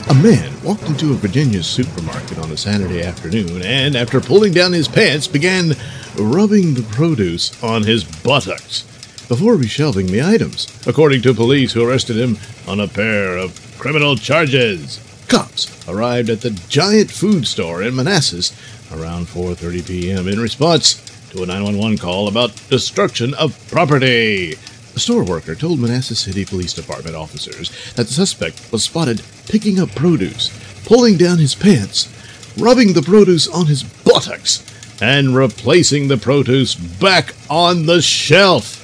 [0.09, 4.73] A man walked into a Virginia supermarket on a Saturday afternoon and, after pulling down
[4.73, 5.75] his pants, began
[6.17, 8.83] rubbing the produce on his buttocks
[9.29, 14.17] before reshelving the items, according to police who arrested him on a pair of criminal
[14.17, 15.01] charges.
[15.27, 18.53] Cops arrived at the giant food store in Manassas
[18.93, 20.29] around 4:30 p.m.
[20.29, 24.55] in response to a 911 call about destruction of property.
[24.95, 29.79] A store worker told Manassas City Police Department officers that the suspect was spotted picking
[29.79, 30.51] up produce,
[30.87, 32.09] pulling down his pants,
[32.57, 34.65] rubbing the produce on his buttocks,
[35.03, 38.83] and replacing the produce back on the shelf.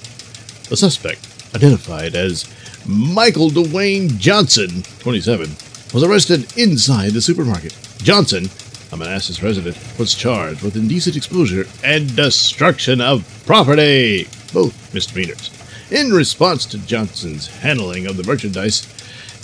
[0.68, 2.46] The suspect, identified as
[2.86, 5.48] Michael Dwayne Johnson, 27,
[5.94, 7.76] was arrested inside the supermarket.
[7.98, 8.50] Johnson,
[8.92, 15.50] a Manassas resident, was charged with indecent exposure and destruction of property, both misdemeanors.
[15.90, 18.86] In response to Johnson's handling of the merchandise,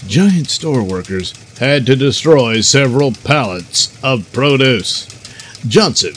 [0.07, 5.07] giant store workers had to destroy several pallets of produce.
[5.67, 6.15] Johnson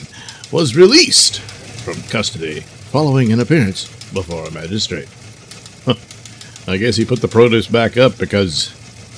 [0.52, 5.08] was released from custody following an appearance before a magistrate.
[6.68, 8.72] I guess he put the produce back up because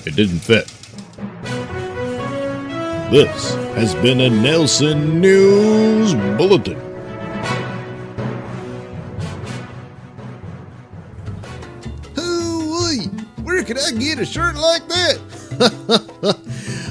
[0.07, 0.73] it didn't fit.
[3.10, 6.80] This has been a Nailsin News Bulletin.
[12.16, 13.06] Hooey!
[13.44, 15.20] Where could I get a shirt like that?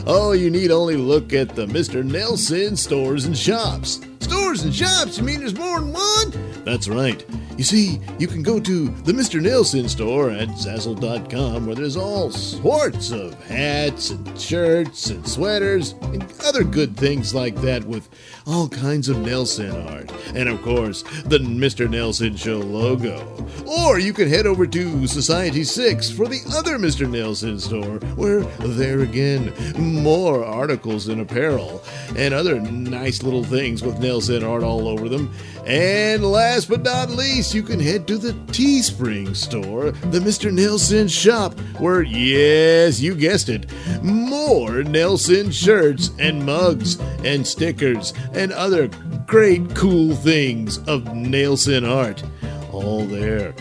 [0.08, 2.08] oh, you need only look at the Mr.
[2.08, 4.00] Nailsin stores and shops.
[4.20, 5.18] Stores and shops?
[5.18, 6.32] You mean there's more than one?
[6.64, 7.26] That's right.
[7.56, 9.40] You see, you can go to the Mr.
[9.40, 16.26] Nailsin store at Zazzle.com where there's all sorts of hats and shirts and sweaters and
[16.46, 18.10] other good things like that with
[18.48, 20.12] all kinds of Nailsin art.
[20.36, 21.88] And of course, the Mr.
[21.88, 23.22] Nailsin Show logo.
[23.68, 27.08] Or you can head over to Society 6 for the other Mr.
[27.08, 31.84] Nailsin store, where there again, more articles and apparel
[32.16, 35.32] and other nice little things with Nailsin art all over them.
[35.66, 40.52] And last but not least, you can head to the Teespring store, the Mr.
[40.52, 43.66] Nailsin shop, where, yes, you guessed it,
[44.04, 48.88] more Nailsin shirts and mugs and stickers and other
[49.26, 52.24] great cool things of Nailsin art.
[52.72, 53.56] All there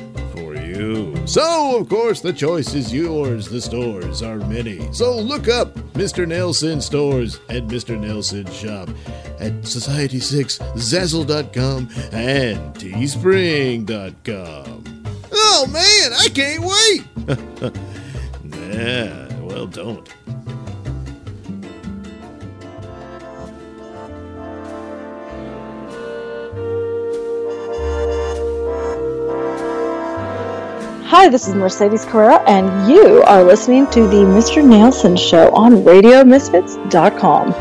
[0.76, 1.26] you.
[1.26, 3.48] So, of course, the choice is yours.
[3.48, 4.92] The stores are many.
[4.92, 6.26] So look up Mr.
[6.26, 7.98] Nailsin Stores and Mr.
[7.98, 8.88] Nailsin Shop
[9.38, 13.84] at Society6, Zazzle.com, and Teespring.com.
[15.32, 17.04] Oh man, I can't wait!
[18.74, 20.08] yeah, well, don't.
[31.14, 34.64] Hi, this is Mercedes Carrera, and you are listening to the Mr.
[34.64, 37.52] Nailsin Show on RadioMisfits.com.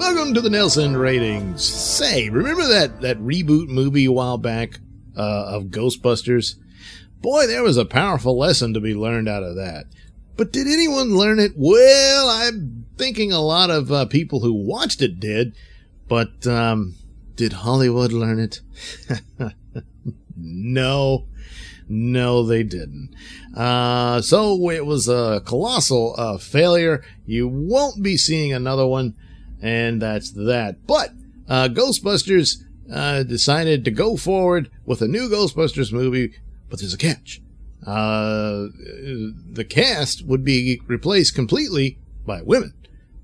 [0.00, 1.64] Welcome to the Nailsin ratings.
[1.64, 4.80] Say, remember that that reboot movie a while back
[5.16, 6.56] uh, of Ghostbusters?
[7.22, 9.84] Boy, there was a powerful lesson to be learned out of that.
[10.36, 11.52] But did anyone learn it?
[11.54, 15.54] Well, I'm thinking a lot of uh, people who watched it did,
[16.08, 16.96] but um,
[17.36, 18.60] did Hollywood learn it?
[20.36, 21.26] no.
[21.88, 23.14] No, they didn't.
[23.54, 27.04] Uh, so it was a colossal uh, failure.
[27.26, 29.14] You won't be seeing another one,
[29.62, 30.84] and that's that.
[30.86, 31.12] But
[31.48, 32.62] uh, Ghostbusters
[32.92, 36.34] uh, decided to go forward with a new Ghostbusters movie,
[36.68, 37.40] but there's a catch.
[37.86, 38.66] Uh,
[39.52, 42.74] the cast would be replaced completely by women.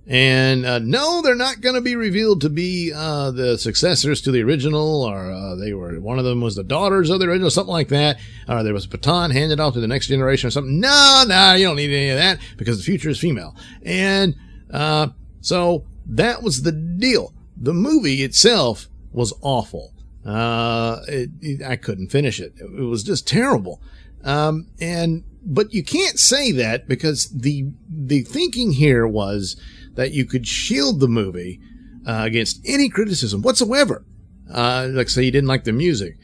[0.07, 4.33] And uh, no, they're not going to be revealed to be uh, the successors to
[4.33, 7.51] the original, or uh, they were one of them was the daughters of the original,
[7.51, 8.19] something like that.
[8.49, 10.81] Or there was a baton handed off to the next generation or something.
[10.81, 13.55] No, no, you don't need any of that because the future is female.
[13.85, 14.35] And
[14.73, 15.09] uh,
[15.41, 17.33] so that was the deal.
[17.57, 19.93] The movie itself was awful.
[20.25, 22.55] Uh, it, it, I couldn't finish it.
[22.57, 23.81] It was just terrible.
[24.25, 29.57] Um, and but you can't say that because the the thinking here was
[29.95, 31.61] that you could shield the movie
[32.07, 34.05] uh, against any criticism whatsoever.
[34.53, 36.17] Uh, like, say you didn't like the music,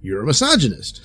[0.00, 1.00] you're a misogynist.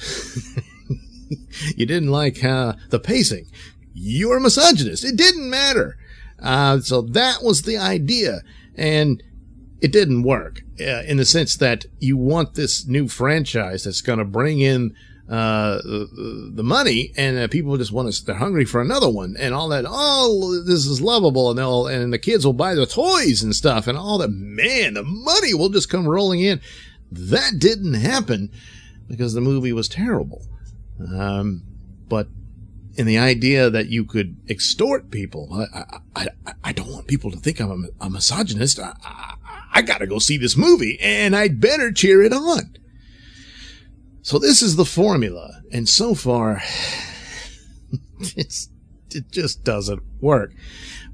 [1.76, 3.46] you didn't like uh, the pacing,
[3.94, 5.04] you're a misogynist.
[5.04, 5.98] It didn't matter.
[6.42, 8.42] Uh, so that was the idea,
[8.76, 9.22] and
[9.82, 14.20] it didn't work uh, in the sense that you want this new franchise that's going
[14.20, 14.94] to bring in
[15.30, 19.36] uh, the, the money and uh, people just want to, they're hungry for another one
[19.38, 19.86] and all that.
[19.88, 21.52] Oh, this is lovable.
[21.52, 24.30] And they'll, and the kids will buy the toys and stuff and all that.
[24.30, 26.60] Man, the money will just come rolling in.
[27.12, 28.52] That didn't happen
[29.08, 30.42] because the movie was terrible.
[31.00, 31.62] Um,
[32.08, 32.28] but
[32.96, 35.80] in the idea that you could extort people, I,
[36.16, 38.80] I, I, I don't want people to think I'm a, a misogynist.
[38.80, 39.36] I, I,
[39.74, 42.76] I gotta go see this movie and I'd better cheer it on.
[44.22, 46.62] So this is the formula, and so far,
[48.20, 50.54] it just doesn't work.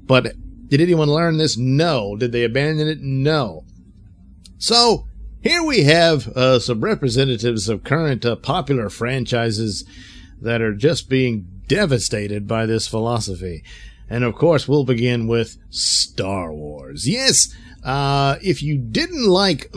[0.02, 0.34] But
[0.68, 1.56] did anyone learn this?
[1.56, 2.16] No.
[2.16, 3.00] Did they abandon it?
[3.00, 3.64] No.
[4.58, 5.06] So
[5.42, 9.84] here we have uh, some representatives of current uh, popular franchises
[10.40, 13.62] that are just being devastated by this philosophy.
[14.08, 17.08] And of course, we'll begin with Star Wars.
[17.08, 17.54] Yes,
[17.86, 19.72] uh, if you didn't like,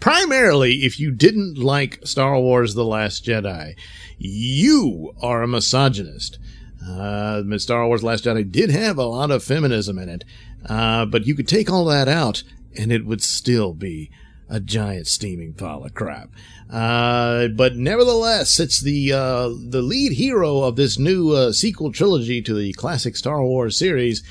[0.00, 3.74] primarily if you didn't like Star Wars The Last Jedi,
[4.18, 6.38] you are a misogynist.
[6.86, 10.24] Uh, Star Wars Last Jedi did have a lot of feminism in it,
[10.68, 12.42] uh, but you could take all that out
[12.76, 14.10] and it would still be
[14.50, 16.28] a giant steaming pile of crap.
[16.70, 22.42] Uh, but nevertheless, it's the uh, the lead hero of this new uh, sequel trilogy
[22.42, 24.22] to the classic Star Wars series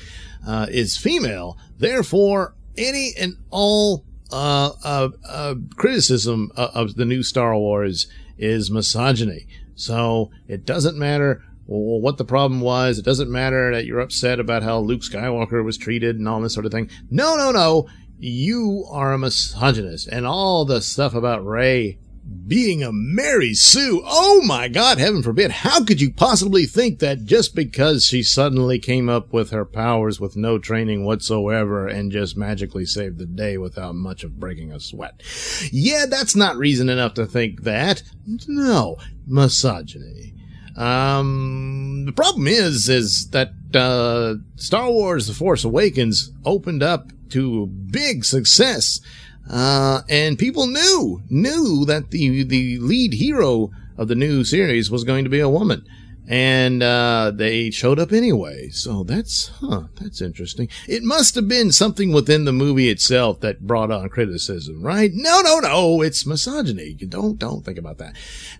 [0.46, 1.58] uh, is female.
[1.78, 8.06] Therefore, any and all uh, uh, uh, criticism of the new Star Wars
[8.38, 9.46] is misogyny.
[9.74, 12.98] So it doesn't matter what the problem was.
[12.98, 16.54] It doesn't matter that you're upset about how Luke Skywalker was treated and all this
[16.54, 16.90] sort of thing.
[17.10, 17.88] No, no, no.
[18.18, 20.08] You are a misogynist.
[20.08, 21.98] And all the stuff about Rey
[22.46, 24.02] being a Mary Sue.
[24.04, 25.50] Oh my God, heaven forbid.
[25.50, 30.18] How could you possibly think that just because she suddenly came up with her powers
[30.18, 34.80] with no training whatsoever and just magically saved the day without much of breaking a
[34.80, 35.22] sweat?
[35.70, 38.02] Yeah, that's not reason enough to think that.
[38.46, 40.34] No, misogyny.
[40.76, 47.66] Um, the problem is, is that, uh, Star Wars The Force Awakens opened up to
[47.66, 49.00] big success
[49.48, 55.04] uh, and people knew, knew that the, the lead hero of the new series was
[55.04, 55.86] going to be a woman.
[56.30, 58.68] And, uh, they showed up anyway.
[58.68, 60.68] So that's, huh, that's interesting.
[60.86, 65.10] It must have been something within the movie itself that brought on criticism, right?
[65.14, 66.02] No, no, no.
[66.02, 66.92] It's misogyny.
[66.92, 68.14] Don't, don't think about that.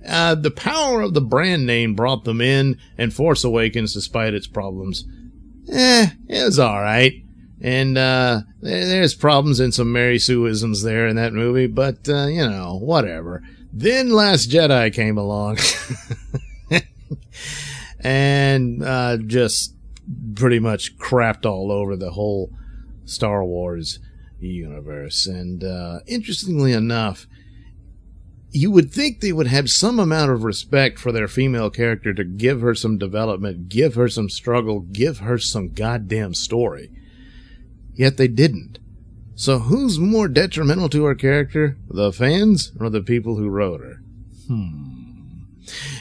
[0.06, 4.46] Uh, the power of the brand name brought them in and Force Awakens, despite its
[4.46, 5.04] problems,
[5.70, 7.22] eh, it was alright.
[7.60, 12.48] And uh, there's problems and some Mary Sueisms there in that movie, but uh, you
[12.48, 13.42] know, whatever.
[13.72, 15.58] Then Last Jedi came along,
[18.00, 19.74] and uh, just
[20.36, 22.52] pretty much crapped all over the whole
[23.04, 23.98] Star Wars
[24.38, 25.26] universe.
[25.26, 27.26] And uh, interestingly enough,
[28.50, 32.24] you would think they would have some amount of respect for their female character to
[32.24, 36.90] give her some development, give her some struggle, give her some goddamn story
[37.98, 38.78] Yet they didn't.
[39.34, 41.76] So who's more detrimental to her character?
[41.90, 43.96] The fans or the people who wrote her?
[44.46, 45.42] Hmm.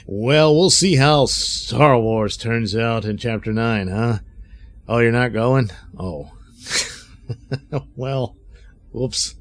[0.06, 4.20] Well, we'll see how Star Wars turns out in Chapter 9, huh?
[4.88, 5.72] Oh, you're not going?
[5.98, 6.34] Oh.
[7.96, 8.36] well,
[8.92, 9.34] whoops.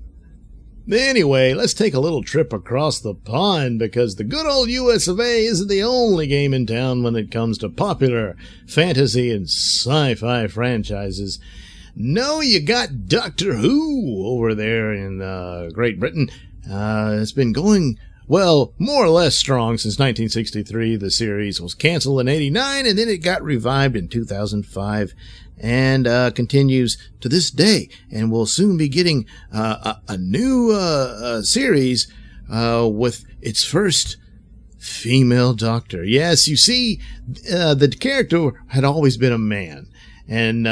[0.90, 5.20] Anyway, let's take a little trip across the pond because the good old US of
[5.20, 8.34] A isn't the only game in town when it comes to popular
[8.66, 11.38] fantasy and sci-fi franchises.
[11.98, 16.28] No, you got Doctor Who over there in uh, Great Britain.
[16.70, 20.96] Uh, it's been going well, more or less strong since 1963.
[20.96, 25.14] The series was canceled in 89 and then it got revived in 2005
[25.58, 27.88] and uh, continues to this day.
[28.12, 32.12] And we'll soon be getting uh, a, a, new uh, uh series
[32.52, 34.18] uh, with its first
[34.78, 36.04] female doctor.
[36.04, 37.00] Yes, you see,
[37.50, 39.88] uh, the character had always been a man.
[40.28, 40.64] And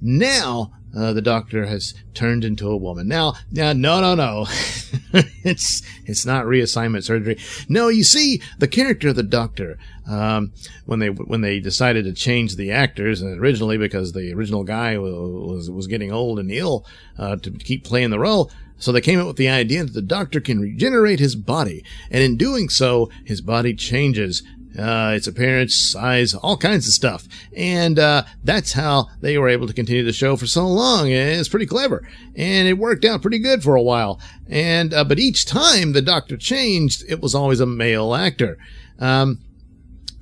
[0.00, 3.08] now uh, the doctor has turned into a woman.
[3.08, 4.46] Now, now, no, no, no.
[5.42, 7.38] it's, it's not reassignment surgery.
[7.68, 10.52] No, you see, the character of the doctor, um,
[10.84, 15.70] when they, when they decided to change the actors originally because the original guy was,
[15.70, 16.84] was getting old and ill,
[17.18, 18.50] uh, to keep playing the role.
[18.76, 21.84] So they came up with the idea that the doctor can regenerate his body.
[22.10, 24.42] And in doing so, his body changes
[24.78, 27.26] uh, its appearance, size, all kinds of stuff.
[27.56, 31.08] And uh, that's how they were able to continue the show for so long.
[31.10, 34.20] It's pretty clever, and it worked out pretty good for a while.
[34.48, 38.58] And uh, but each time the Doctor changed, it was always a male actor.
[38.98, 39.40] Um,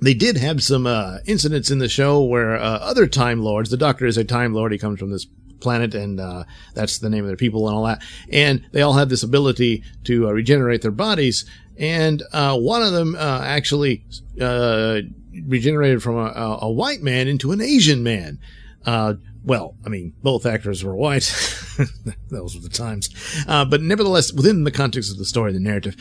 [0.03, 3.77] they did have some uh, incidents in the show where uh, other Time Lords, the
[3.77, 5.27] Doctor is a Time Lord, he comes from this
[5.61, 6.45] planet, and uh,
[6.75, 8.03] that's the name of their people and all that.
[8.33, 11.45] And they all have this ability to uh, regenerate their bodies
[11.81, 14.05] and uh, one of them uh, actually
[14.39, 15.01] uh,
[15.47, 18.39] regenerated from a, a, white man into an Asian man.
[18.85, 21.23] Uh, well, I mean, both actors were white.
[22.31, 23.09] Those were the times.
[23.47, 25.97] But nevertheless, within the context of the story, the narrative,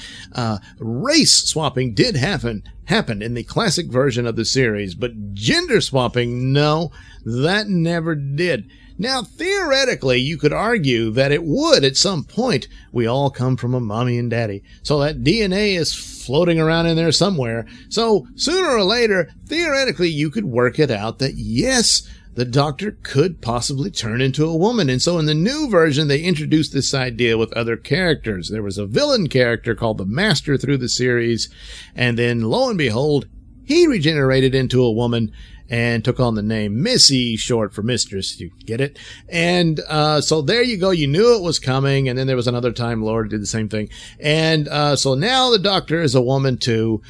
[0.79, 6.51] race swapping did happen, happen in the classic version of the series, but gender swapping,
[6.51, 6.91] no,
[7.23, 8.69] that never did.
[9.01, 12.67] Now, theoretically, you could argue that it would at some point.
[12.91, 14.61] We all come from a mommy and daddy.
[14.83, 17.65] So that DNA is floating around in there somewhere.
[17.87, 23.41] So sooner or later, theoretically, you could work it out that yes, the doctor could
[23.41, 24.89] possibly turn into a woman.
[24.89, 28.49] And so in the new version, they introduced this idea with other characters.
[28.49, 31.49] There was a villain character called the Master through the series.
[31.95, 33.27] And then lo and behold,
[33.63, 35.31] he regenerated into a woman
[35.69, 38.39] and took on the name Missy, short for mistress.
[38.39, 38.97] You get it?
[39.27, 40.89] And uh, so there you go.
[40.89, 42.09] You knew it was coming.
[42.09, 43.89] And then there was another time Lord did the same thing.
[44.19, 47.01] And uh, so now the Doctor is a woman too.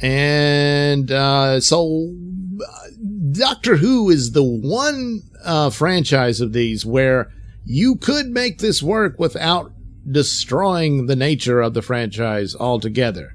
[0.00, 2.14] And uh, so
[3.32, 7.30] Doctor Who is the one uh, franchise of these where
[7.64, 9.72] you could make this work without
[10.10, 13.34] destroying the nature of the franchise altogether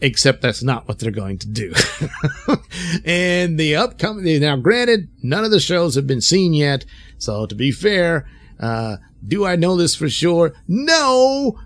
[0.00, 1.72] except that's not what they're going to do.
[3.04, 6.84] and the upcoming, now granted, none of the shows have been seen yet.
[7.18, 8.28] So to be fair,
[8.60, 10.54] uh, do I know this for sure?
[10.66, 11.58] No.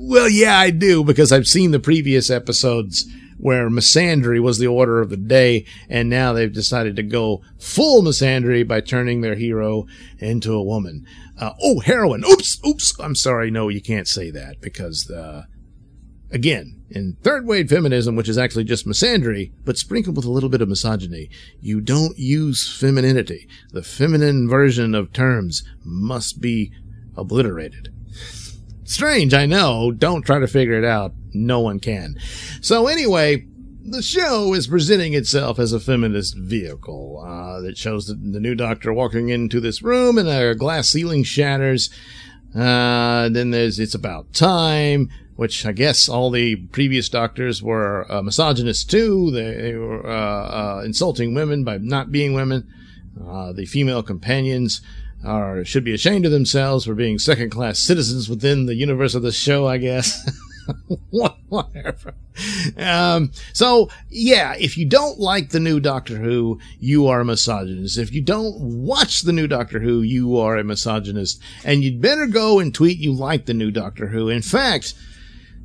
[0.00, 3.06] Well, yeah, I do because I've seen the previous episodes
[3.38, 8.02] where misandry was the order of the day, and now they've decided to go full
[8.02, 9.86] misandry by turning their hero
[10.18, 11.06] into a woman.
[11.38, 12.24] Uh, oh, heroine.
[12.24, 12.98] Oops, oops.
[12.98, 13.50] I'm sorry.
[13.50, 15.44] No, you can't say that because, uh,
[16.30, 20.48] again, in third wave feminism, which is actually just misandry, but sprinkled with a little
[20.48, 23.48] bit of misogyny, you don't use femininity.
[23.72, 26.72] The feminine version of terms must be
[27.16, 27.92] obliterated.
[28.84, 29.92] Strange, I know.
[29.92, 31.12] Don't try to figure it out.
[31.34, 32.16] No one can.
[32.62, 33.46] So anyway,
[33.84, 38.54] the show is presenting itself as a feminist vehicle uh, that shows the, the, new
[38.54, 41.90] doctor walking into this room and a glass ceiling shatters.
[42.54, 48.22] Uh, then there's it's about time which I guess all the previous doctors were uh,
[48.22, 49.30] misogynists too.
[49.30, 50.10] They, they were uh,
[50.80, 52.68] uh, insulting women by not being women.
[53.24, 54.80] Uh, the female companions
[55.24, 59.22] are should be ashamed of themselves for being second class citizens within the universe of
[59.22, 59.68] the show.
[59.68, 60.28] I guess.
[61.48, 62.14] Whatever.
[62.76, 67.96] Um, so yeah, if you don't like the new Doctor Who, you are a misogynist.
[67.96, 71.40] If you don't watch the new Doctor Who, you are a misogynist.
[71.64, 74.28] And you'd better go and tweet you like the new Doctor Who.
[74.28, 74.94] In fact,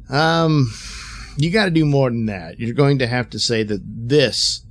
[0.09, 0.71] um,
[1.37, 2.59] you got to do more than that.
[2.59, 4.65] You're going to have to say that this,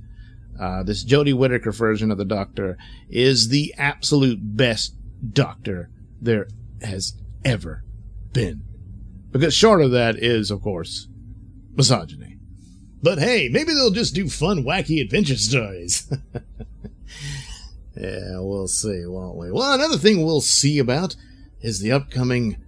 [0.59, 2.77] uh, this Jodie Whittaker version of the Doctor
[3.09, 4.95] is the absolute best
[5.31, 5.89] Doctor
[6.21, 6.47] there
[6.81, 7.13] has
[7.43, 7.83] ever
[8.31, 8.63] been.
[9.31, 11.07] Because short of that is, of course,
[11.75, 12.37] misogyny.
[13.01, 16.09] But hey, maybe they'll just do fun, wacky adventure stories.
[17.97, 19.51] yeah, we'll see, won't we?
[19.51, 21.15] Well, another thing we'll see about
[21.61, 22.62] is the upcoming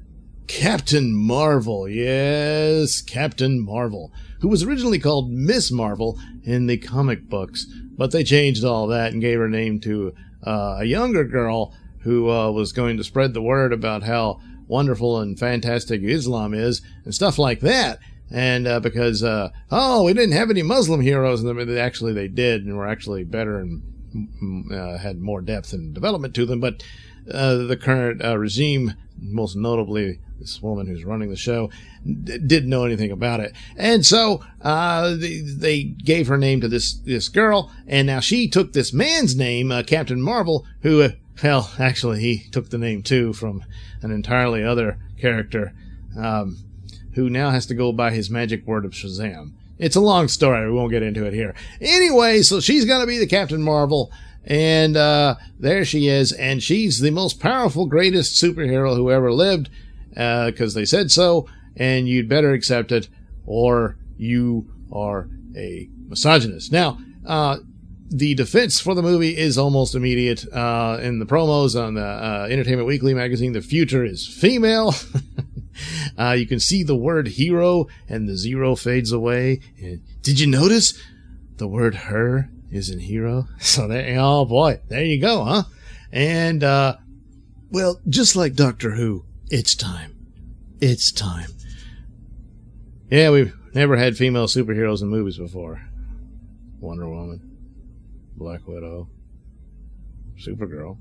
[0.48, 1.88] Captain Marvel.
[1.88, 7.66] Yes, Captain Marvel, who was originally called Miss Marvel in the comic books,
[7.98, 10.14] but they changed all that and gave her name to
[10.46, 15.20] uh, a younger girl who uh, was going to spread the word about how wonderful
[15.20, 18.00] and fantastic Islam is and stuff like that.
[18.32, 21.46] And uh, because uh, oh, we didn't have any Muslim heroes,
[21.78, 23.82] actually they did, and were actually better and
[24.16, 26.60] mm, uh, had more depth and development to them.
[26.60, 26.84] But
[27.32, 31.70] uh, the current regime, most notably this woman who's running the show,
[32.06, 36.68] d- didn't know anything about it, and so uh, they, they, gave her name to
[36.68, 41.10] this this girl, and now she took this man's name, Captain Marvel, who.
[41.44, 43.64] well, actually, he took the name too from
[44.02, 45.74] an entirely other character.
[46.18, 46.66] Um,
[47.16, 49.54] who now has to go by his magic word of Shazam.
[49.80, 50.66] It's a long story.
[50.66, 51.56] We won't get into it here.
[51.82, 54.12] Anyway, so she's going to be the Captain Marvel.
[54.46, 56.32] And uh, there she is.
[56.34, 59.70] And she's the most powerful, greatest superhero who ever lived
[60.16, 61.48] because uh, they said so.
[61.78, 63.10] And you'd better accept it
[63.46, 66.72] or you are a misogynist.
[66.72, 67.58] Now, uh,
[68.10, 70.46] the defense for the movie is almost immediate.
[70.54, 74.94] Uh, in the promos on the uh, Entertainment Weekly magazine, the future is female.
[76.18, 79.60] Uh, you can see the word hero and the zero fades away.
[79.78, 80.98] And did you notice
[81.58, 83.48] the word her is in hero?
[83.60, 85.64] So there, oh boy, there you go, huh?
[86.12, 86.98] And, uh,
[87.72, 90.16] well, just like Doctor Who, it's time.
[90.82, 91.52] It's time.
[93.10, 95.82] Yeah, we've never had female superheroes in movies before.
[96.80, 97.58] Wonder Woman,
[98.36, 99.10] Black Widow,
[100.38, 100.98] Supergirl.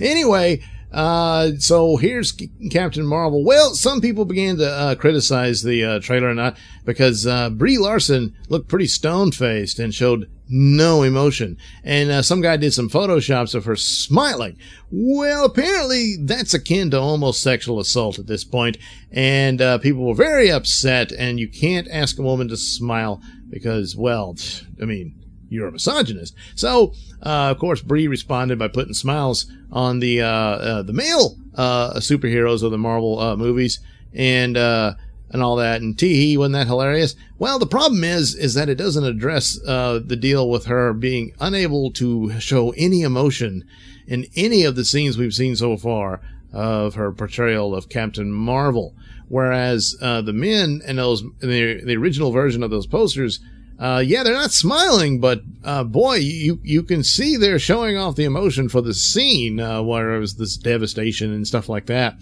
[0.00, 2.36] Anyway, uh, so here's
[2.70, 3.44] Captain Marvel.
[3.44, 8.34] Well, some people began to uh, criticize the uh, trailer not because uh, Brie Larson
[8.48, 13.54] looked pretty stone faced and showed no emotion, and uh, some guy did some photoshops
[13.54, 14.58] of her smiling.
[14.90, 18.76] Well, apparently that's akin to almost sexual assault at this point,
[19.10, 21.12] and uh, people were very upset.
[21.12, 24.36] And you can't ask a woman to smile because, well,
[24.80, 25.14] I mean,
[25.48, 26.34] you're a misogynist.
[26.54, 31.36] So, uh, of course, Brie responded by putting smiles on the uh, uh, the male
[31.54, 33.80] uh, superheroes of the Marvel movies
[34.12, 34.94] and uh,
[35.30, 35.80] and all that.
[35.80, 37.14] And tee wasn't that hilarious?
[37.38, 41.90] Well, the problem is is that it doesn't address the deal with her being unable
[41.92, 43.64] to show any emotion
[44.06, 46.20] in any of the scenes we've seen so far
[46.52, 48.94] of her portrayal of Captain Marvel.
[49.28, 53.40] Whereas the men in those in the, the original version of those posters
[53.80, 58.14] uh, yeah, they're not smiling, but uh, boy, you you can see they're showing off
[58.14, 62.14] the emotion for the scene, uh, where it was this devastation and stuff like that.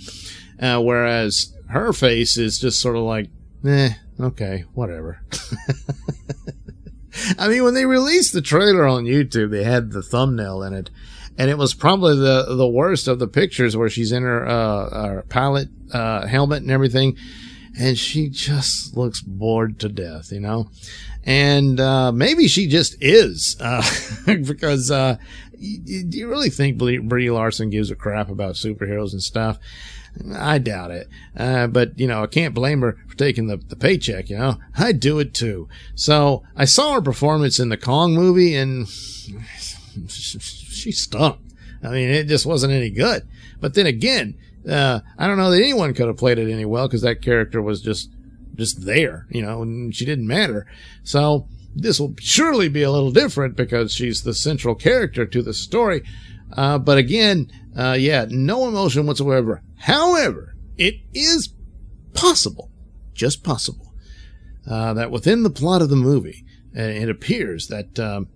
[0.60, 3.28] Uh, whereas her face is just sort of like,
[3.64, 3.90] eh,
[4.20, 5.20] okay, whatever.
[7.38, 10.90] I mean, when they released the trailer on YouTube, they had the thumbnail in it,
[11.36, 15.08] and it was probably the the worst of the pictures where she's in her uh,
[15.08, 17.16] her pilot uh, helmet and everything,
[17.78, 20.68] and she just looks bored to death, you know
[21.24, 23.82] and uh, maybe she just is uh,
[24.26, 25.18] because uh,
[25.60, 29.58] do you really think Brie Larson gives a crap about superheroes and stuff?
[30.34, 31.08] I doubt it.
[31.36, 34.56] Uh, but, you know, I can't blame her for taking the, the paycheck, you know.
[34.76, 35.68] I'd do it too.
[35.94, 38.88] So I saw her performance in the Kong movie and
[40.08, 41.38] she stunk.
[41.82, 43.28] I mean, it just wasn't any good.
[43.60, 44.38] But then again,
[44.68, 47.62] uh, I don't know that anyone could have played it any well because that character
[47.62, 48.10] was just
[48.54, 50.66] just there, you know, and she didn't matter.
[51.04, 55.54] So this will surely be a little different because she's the central character to the
[55.54, 56.02] story.
[56.52, 59.62] Uh, but again, uh, yeah, no emotion whatsoever.
[59.76, 61.54] However, it is
[62.14, 62.70] possible,
[63.14, 63.94] just possible,
[64.68, 66.44] uh, that within the plot of the movie,
[66.76, 68.28] uh, it appears that um,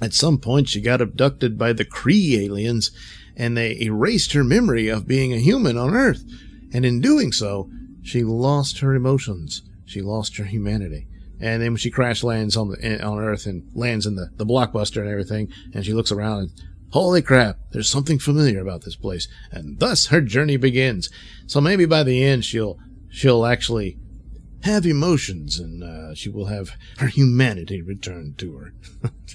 [0.00, 2.92] at some point she got abducted by the Kree aliens
[3.36, 6.24] and they erased her memory of being a human on Earth.
[6.72, 7.70] And in doing so,
[8.02, 9.62] she lost her emotions.
[9.84, 11.06] She lost her humanity.
[11.40, 14.46] And then when she crash lands on the on Earth and lands in the, the
[14.46, 16.50] blockbuster and everything, and she looks around and
[16.92, 19.26] holy crap, there's something familiar about this place.
[19.50, 21.10] And thus her journey begins.
[21.46, 22.78] So maybe by the end she'll
[23.10, 23.98] she'll actually
[24.62, 28.74] have emotions and uh, she will have her humanity returned to her.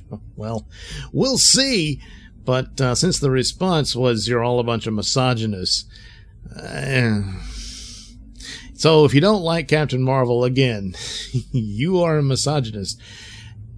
[0.36, 0.68] well,
[1.12, 2.02] we'll see.
[2.48, 5.84] But uh, since the response was you're all a bunch of misogynists,
[6.56, 7.24] uh,
[8.74, 10.96] so if you don't like Captain Marvel, again,
[11.52, 13.02] you are a misogynist.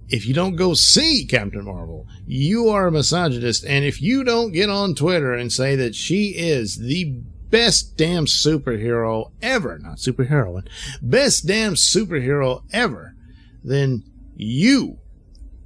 [0.08, 3.64] If you don't go see Captain Marvel, you are a misogynist.
[3.64, 7.06] And if you don't get on Twitter and say that she is the
[7.50, 10.68] best damn superhero ever, not superheroine,
[11.02, 13.16] best damn superhero ever,
[13.64, 14.04] then
[14.36, 14.98] you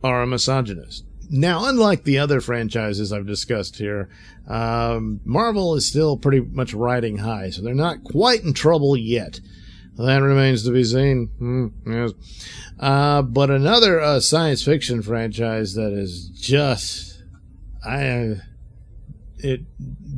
[0.03, 1.05] are a misogynist.
[1.31, 4.09] Now, unlike the other franchises I've discussed here,
[4.47, 9.41] um, Marvel is still pretty much riding high, so they're not quite in trouble yet.
[9.97, 11.29] That remains to be seen.
[11.39, 12.13] Hmm, yes.
[12.81, 17.23] Uh, but another uh, science fiction franchise that is just,
[17.85, 18.41] I,
[19.39, 19.61] it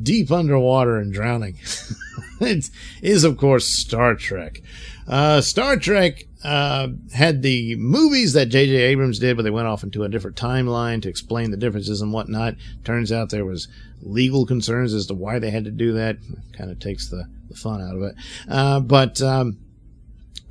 [0.03, 1.59] deep underwater and drowning.
[2.41, 2.71] it
[3.03, 4.63] is, of course, Star Trek.
[5.07, 8.73] Uh, Star Trek uh, had the movies that J.J.
[8.73, 12.13] Abrams did, but they went off into a different timeline to explain the differences and
[12.13, 12.55] whatnot.
[12.85, 13.67] Turns out there was
[14.01, 16.19] legal concerns as to why they had to do that.
[16.53, 18.15] Kind of takes the, the fun out of it.
[18.49, 19.59] Uh, but um,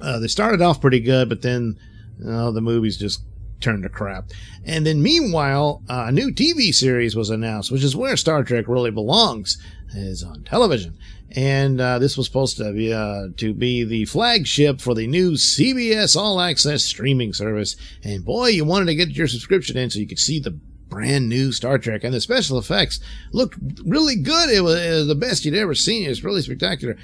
[0.01, 1.79] uh, they started off pretty good, but then
[2.19, 3.21] the movies just
[3.65, 4.29] turned to crap.
[4.63, 8.67] And then meanwhile, uh, a new TV series was announced, which is where Star Trek
[8.67, 9.57] really belongs,
[9.93, 10.97] is on television.
[11.31, 15.31] And uh, this was supposed to be uh, to be the flagship for the new
[15.31, 17.75] CBS All Access streaming service.
[18.03, 20.51] And boy, you wanted to get your subscription in so you could see the
[20.87, 22.99] brand new Star Trek, and the special effects
[23.33, 24.49] looked really good.
[24.49, 26.05] It was, it was the best you'd ever seen.
[26.05, 26.95] It was really spectacular.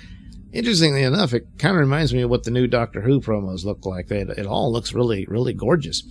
[0.53, 3.85] Interestingly enough, it kind of reminds me of what the new Doctor Who promos look
[3.85, 4.07] like.
[4.07, 6.03] They, it all looks really, really gorgeous.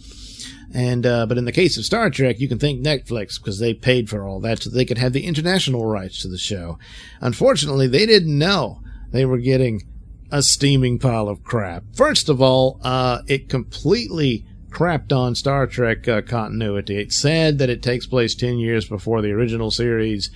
[0.73, 3.75] And uh, but in the case of Star Trek, you can thank Netflix because they
[3.75, 6.79] paid for all that so they could have the international rights to the show.
[7.21, 9.83] Unfortunately, they didn't know they were getting
[10.31, 11.83] a steaming pile of crap.
[11.95, 16.99] First of all, uh, it completely crapped on Star Trek uh, continuity.
[16.99, 20.31] It said that it takes place 10 years before the original series.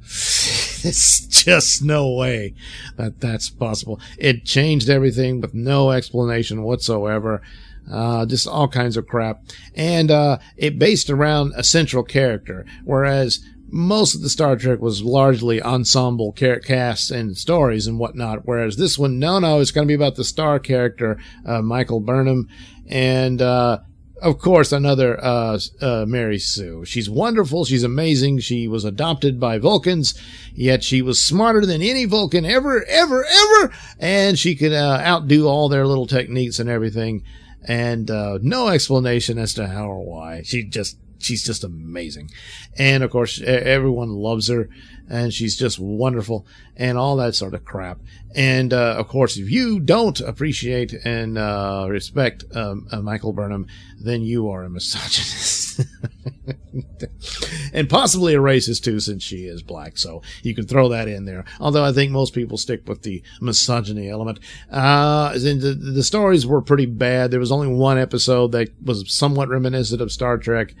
[0.82, 2.54] There's just no way
[2.96, 4.00] that that's possible.
[4.16, 7.42] It changed everything with no explanation whatsoever.
[7.90, 9.42] Uh, just all kinds of crap.
[9.74, 15.02] And, uh, it based around a central character, whereas most of the Star Trek was
[15.02, 18.46] largely ensemble casts and stories and whatnot.
[18.46, 22.00] Whereas this one, no, no, it's going to be about the star character, uh, Michael
[22.00, 22.48] Burnham.
[22.86, 23.80] And, uh,
[24.20, 26.84] of course, another uh, uh, Mary Sue.
[26.84, 27.64] She's wonderful.
[27.64, 28.40] She's amazing.
[28.40, 30.14] She was adopted by Vulcans,
[30.54, 35.46] yet she was smarter than any Vulcan ever, ever, ever, and she could uh, outdo
[35.46, 37.22] all their little techniques and everything.
[37.64, 40.42] And uh, no explanation as to how or why.
[40.42, 42.30] She just she's just amazing.
[42.78, 44.68] And of course, everyone loves her
[45.08, 46.46] and she's just wonderful
[46.76, 47.98] and all that sort of crap.
[48.34, 53.66] And, uh, of course, if you don't appreciate and, uh, respect, um, uh, Michael Burnham,
[53.98, 55.80] then you are a misogynist.
[57.72, 59.98] and possibly a racist too, since she is black.
[59.98, 61.44] So you can throw that in there.
[61.60, 64.40] Although I think most people stick with the misogyny element.
[64.70, 67.30] Uh, the, the stories were pretty bad.
[67.30, 70.74] There was only one episode that was somewhat reminiscent of Star Trek.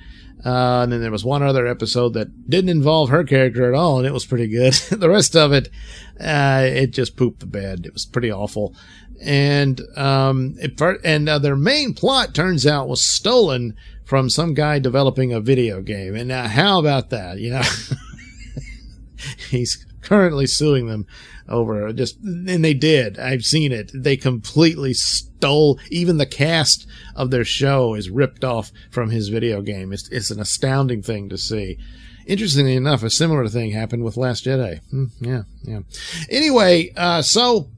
[0.44, 3.98] Uh, and then there was one other episode that didn't involve her character at all,
[3.98, 4.72] and it was pretty good.
[4.90, 5.68] the rest of it,
[6.20, 7.84] uh, it just pooped the bed.
[7.84, 8.74] It was pretty awful.
[9.20, 13.74] And, um, it, and uh, their main plot turns out was stolen
[14.04, 16.14] from some guy developing a video game.
[16.14, 17.38] And now, how about that?
[17.38, 17.62] You know,
[19.50, 21.06] he's currently suing them
[21.48, 23.18] over just, and they did.
[23.18, 23.90] I've seen it.
[23.94, 26.86] They completely stole, even the cast
[27.16, 29.92] of their show is ripped off from his video game.
[29.92, 31.78] It's, it's an astounding thing to see.
[32.26, 34.80] Interestingly enough, a similar thing happened with Last Jedi.
[34.90, 35.80] Hmm, yeah, yeah.
[36.28, 37.70] Anyway, uh, so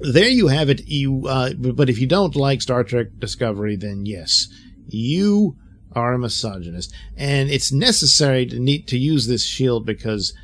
[0.00, 0.86] there you have it.
[0.86, 4.48] You, uh, but if you don't like Star Trek Discovery, then yes,
[4.86, 5.56] you
[5.92, 10.34] are a misogynist, and it's necessary to need to use this shield because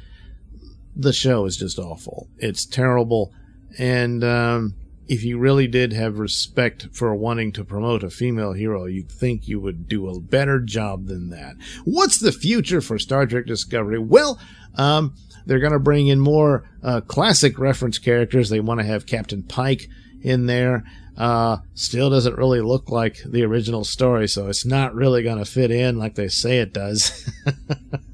[0.97, 2.28] the show is just awful.
[2.38, 3.32] It's terrible.
[3.78, 4.74] And um,
[5.09, 9.49] if you really did have respect for wanting to promote a female hero, you'd think
[9.49, 11.57] you would do a better job than that.
[11.84, 13.99] What's the future for Star Trek Discovery?
[13.99, 14.38] Well,
[14.76, 15.14] um,
[15.47, 18.51] they're going to bring in more uh, classic reference characters.
[18.51, 19.88] They want to have Captain Pike
[20.22, 20.84] in there.
[21.16, 25.45] Uh, still doesn't really look like the original story, so it's not really going to
[25.45, 27.30] fit in like they say it does.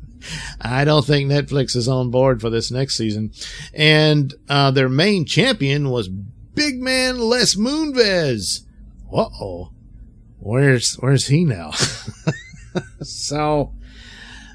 [0.61, 3.33] I don't think Netflix is on board for this next season.
[3.75, 8.63] And uh, their main champion was Big Man Les Moonves.
[9.13, 9.73] Uh oh.
[10.39, 11.73] Where's where's he now?
[13.03, 13.73] so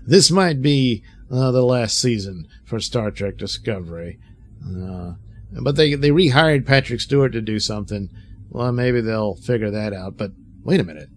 [0.06, 4.20] this might be uh, the last season for Star Trek Discovery.
[4.66, 5.14] Uh,
[5.62, 8.10] but they they rehired Patrick Stewart to do something.
[8.50, 10.18] Well, maybe they'll figure that out.
[10.18, 10.32] But
[10.64, 11.10] wait a minute.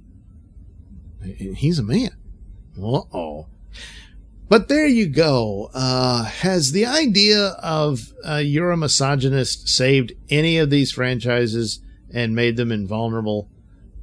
[1.24, 2.10] He's a man.
[2.76, 3.46] Uh oh.
[4.54, 5.68] But there you go.
[5.74, 11.80] Uh, has the idea of uh, you're a misogynist saved any of these franchises
[12.12, 13.50] and made them invulnerable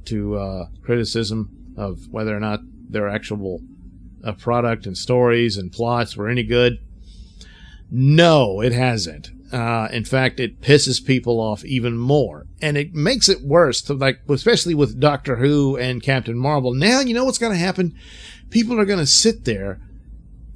[0.04, 3.62] to uh, criticism of whether or not their actual
[4.22, 6.80] uh, product and stories and plots were any good?
[7.90, 9.30] No, it hasn't.
[9.50, 13.82] Uh, in fact, it pisses people off even more, and it makes it worse.
[13.82, 16.74] So like, especially with Doctor Who and Captain Marvel.
[16.74, 17.94] Now, you know what's going to happen?
[18.50, 19.80] People are going to sit there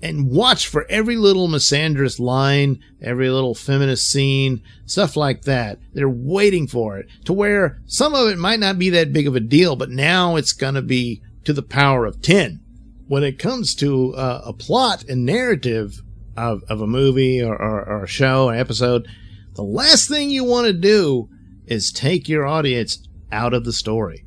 [0.03, 5.79] and watch for every little misandrous line, every little feminist scene, stuff like that.
[5.95, 9.35] They're waiting for it to where some of it might not be that big of
[9.35, 12.61] a deal, but now it's going to be to the power of 10.
[13.09, 16.03] When it comes to uh, a plot and narrative
[16.37, 19.09] of, of a movie or, or, or a show, an episode,
[19.55, 21.31] the last thing you want to do
[21.67, 24.25] is take your audience out of the story.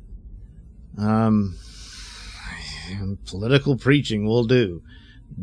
[0.98, 1.56] Um,
[3.26, 4.82] political preaching will do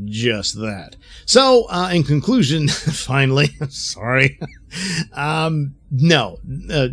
[0.05, 0.95] just that.
[1.25, 4.39] So, uh, in conclusion, finally, sorry,
[5.13, 6.39] um, no,
[6.71, 6.89] uh,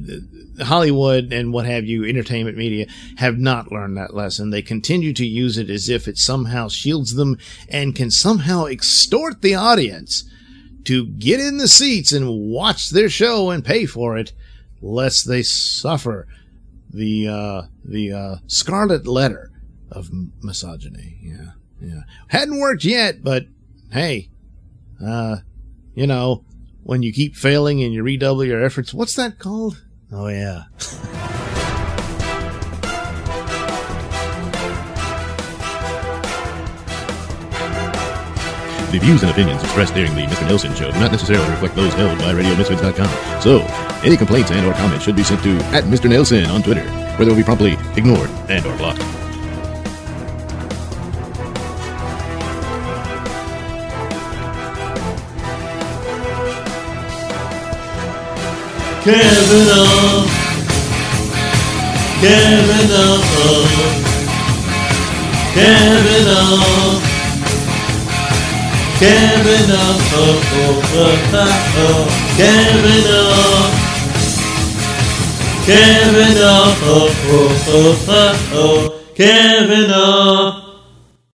[0.63, 2.87] Hollywood and what have you, entertainment media
[3.17, 4.51] have not learned that lesson.
[4.51, 7.39] They continue to use it as if it somehow shields them
[7.69, 10.25] and can somehow extort the audience
[10.85, 14.33] to get in the seats and watch their show and pay for it,
[14.81, 16.27] lest they suffer
[16.91, 19.51] the uh, the uh, scarlet letter
[19.91, 20.11] of
[20.43, 21.19] misogyny.
[21.23, 21.53] Yeah.
[21.87, 22.03] Yeah.
[22.29, 23.47] Hadn't worked yet, but
[23.93, 24.31] hey,
[25.05, 25.37] uh,
[25.95, 26.45] you know,
[26.83, 29.83] when you keep failing and you redouble your efforts, what's that called?
[30.13, 30.65] Oh, yeah.
[38.93, 40.47] The views and opinions expressed during the Mr.
[40.47, 43.41] Nailsin show do not necessarily reflect those held by RadioMisfits.com.
[43.43, 43.63] So,
[44.05, 46.09] any complaints and or comments should be sent to at Mr.
[46.09, 46.85] Nailsin on Twitter,
[47.17, 49.03] where they will be promptly ignored and or blocked.
[59.05, 60.25] Kevin O.
[62.23, 63.21] Kevin O.
[65.55, 66.65] Kevin O.
[68.99, 69.85] Kevin O.
[72.39, 73.35] Kevin O.
[75.67, 76.39] Kevin
[78.55, 78.95] O.
[79.15, 80.64] Kevin O.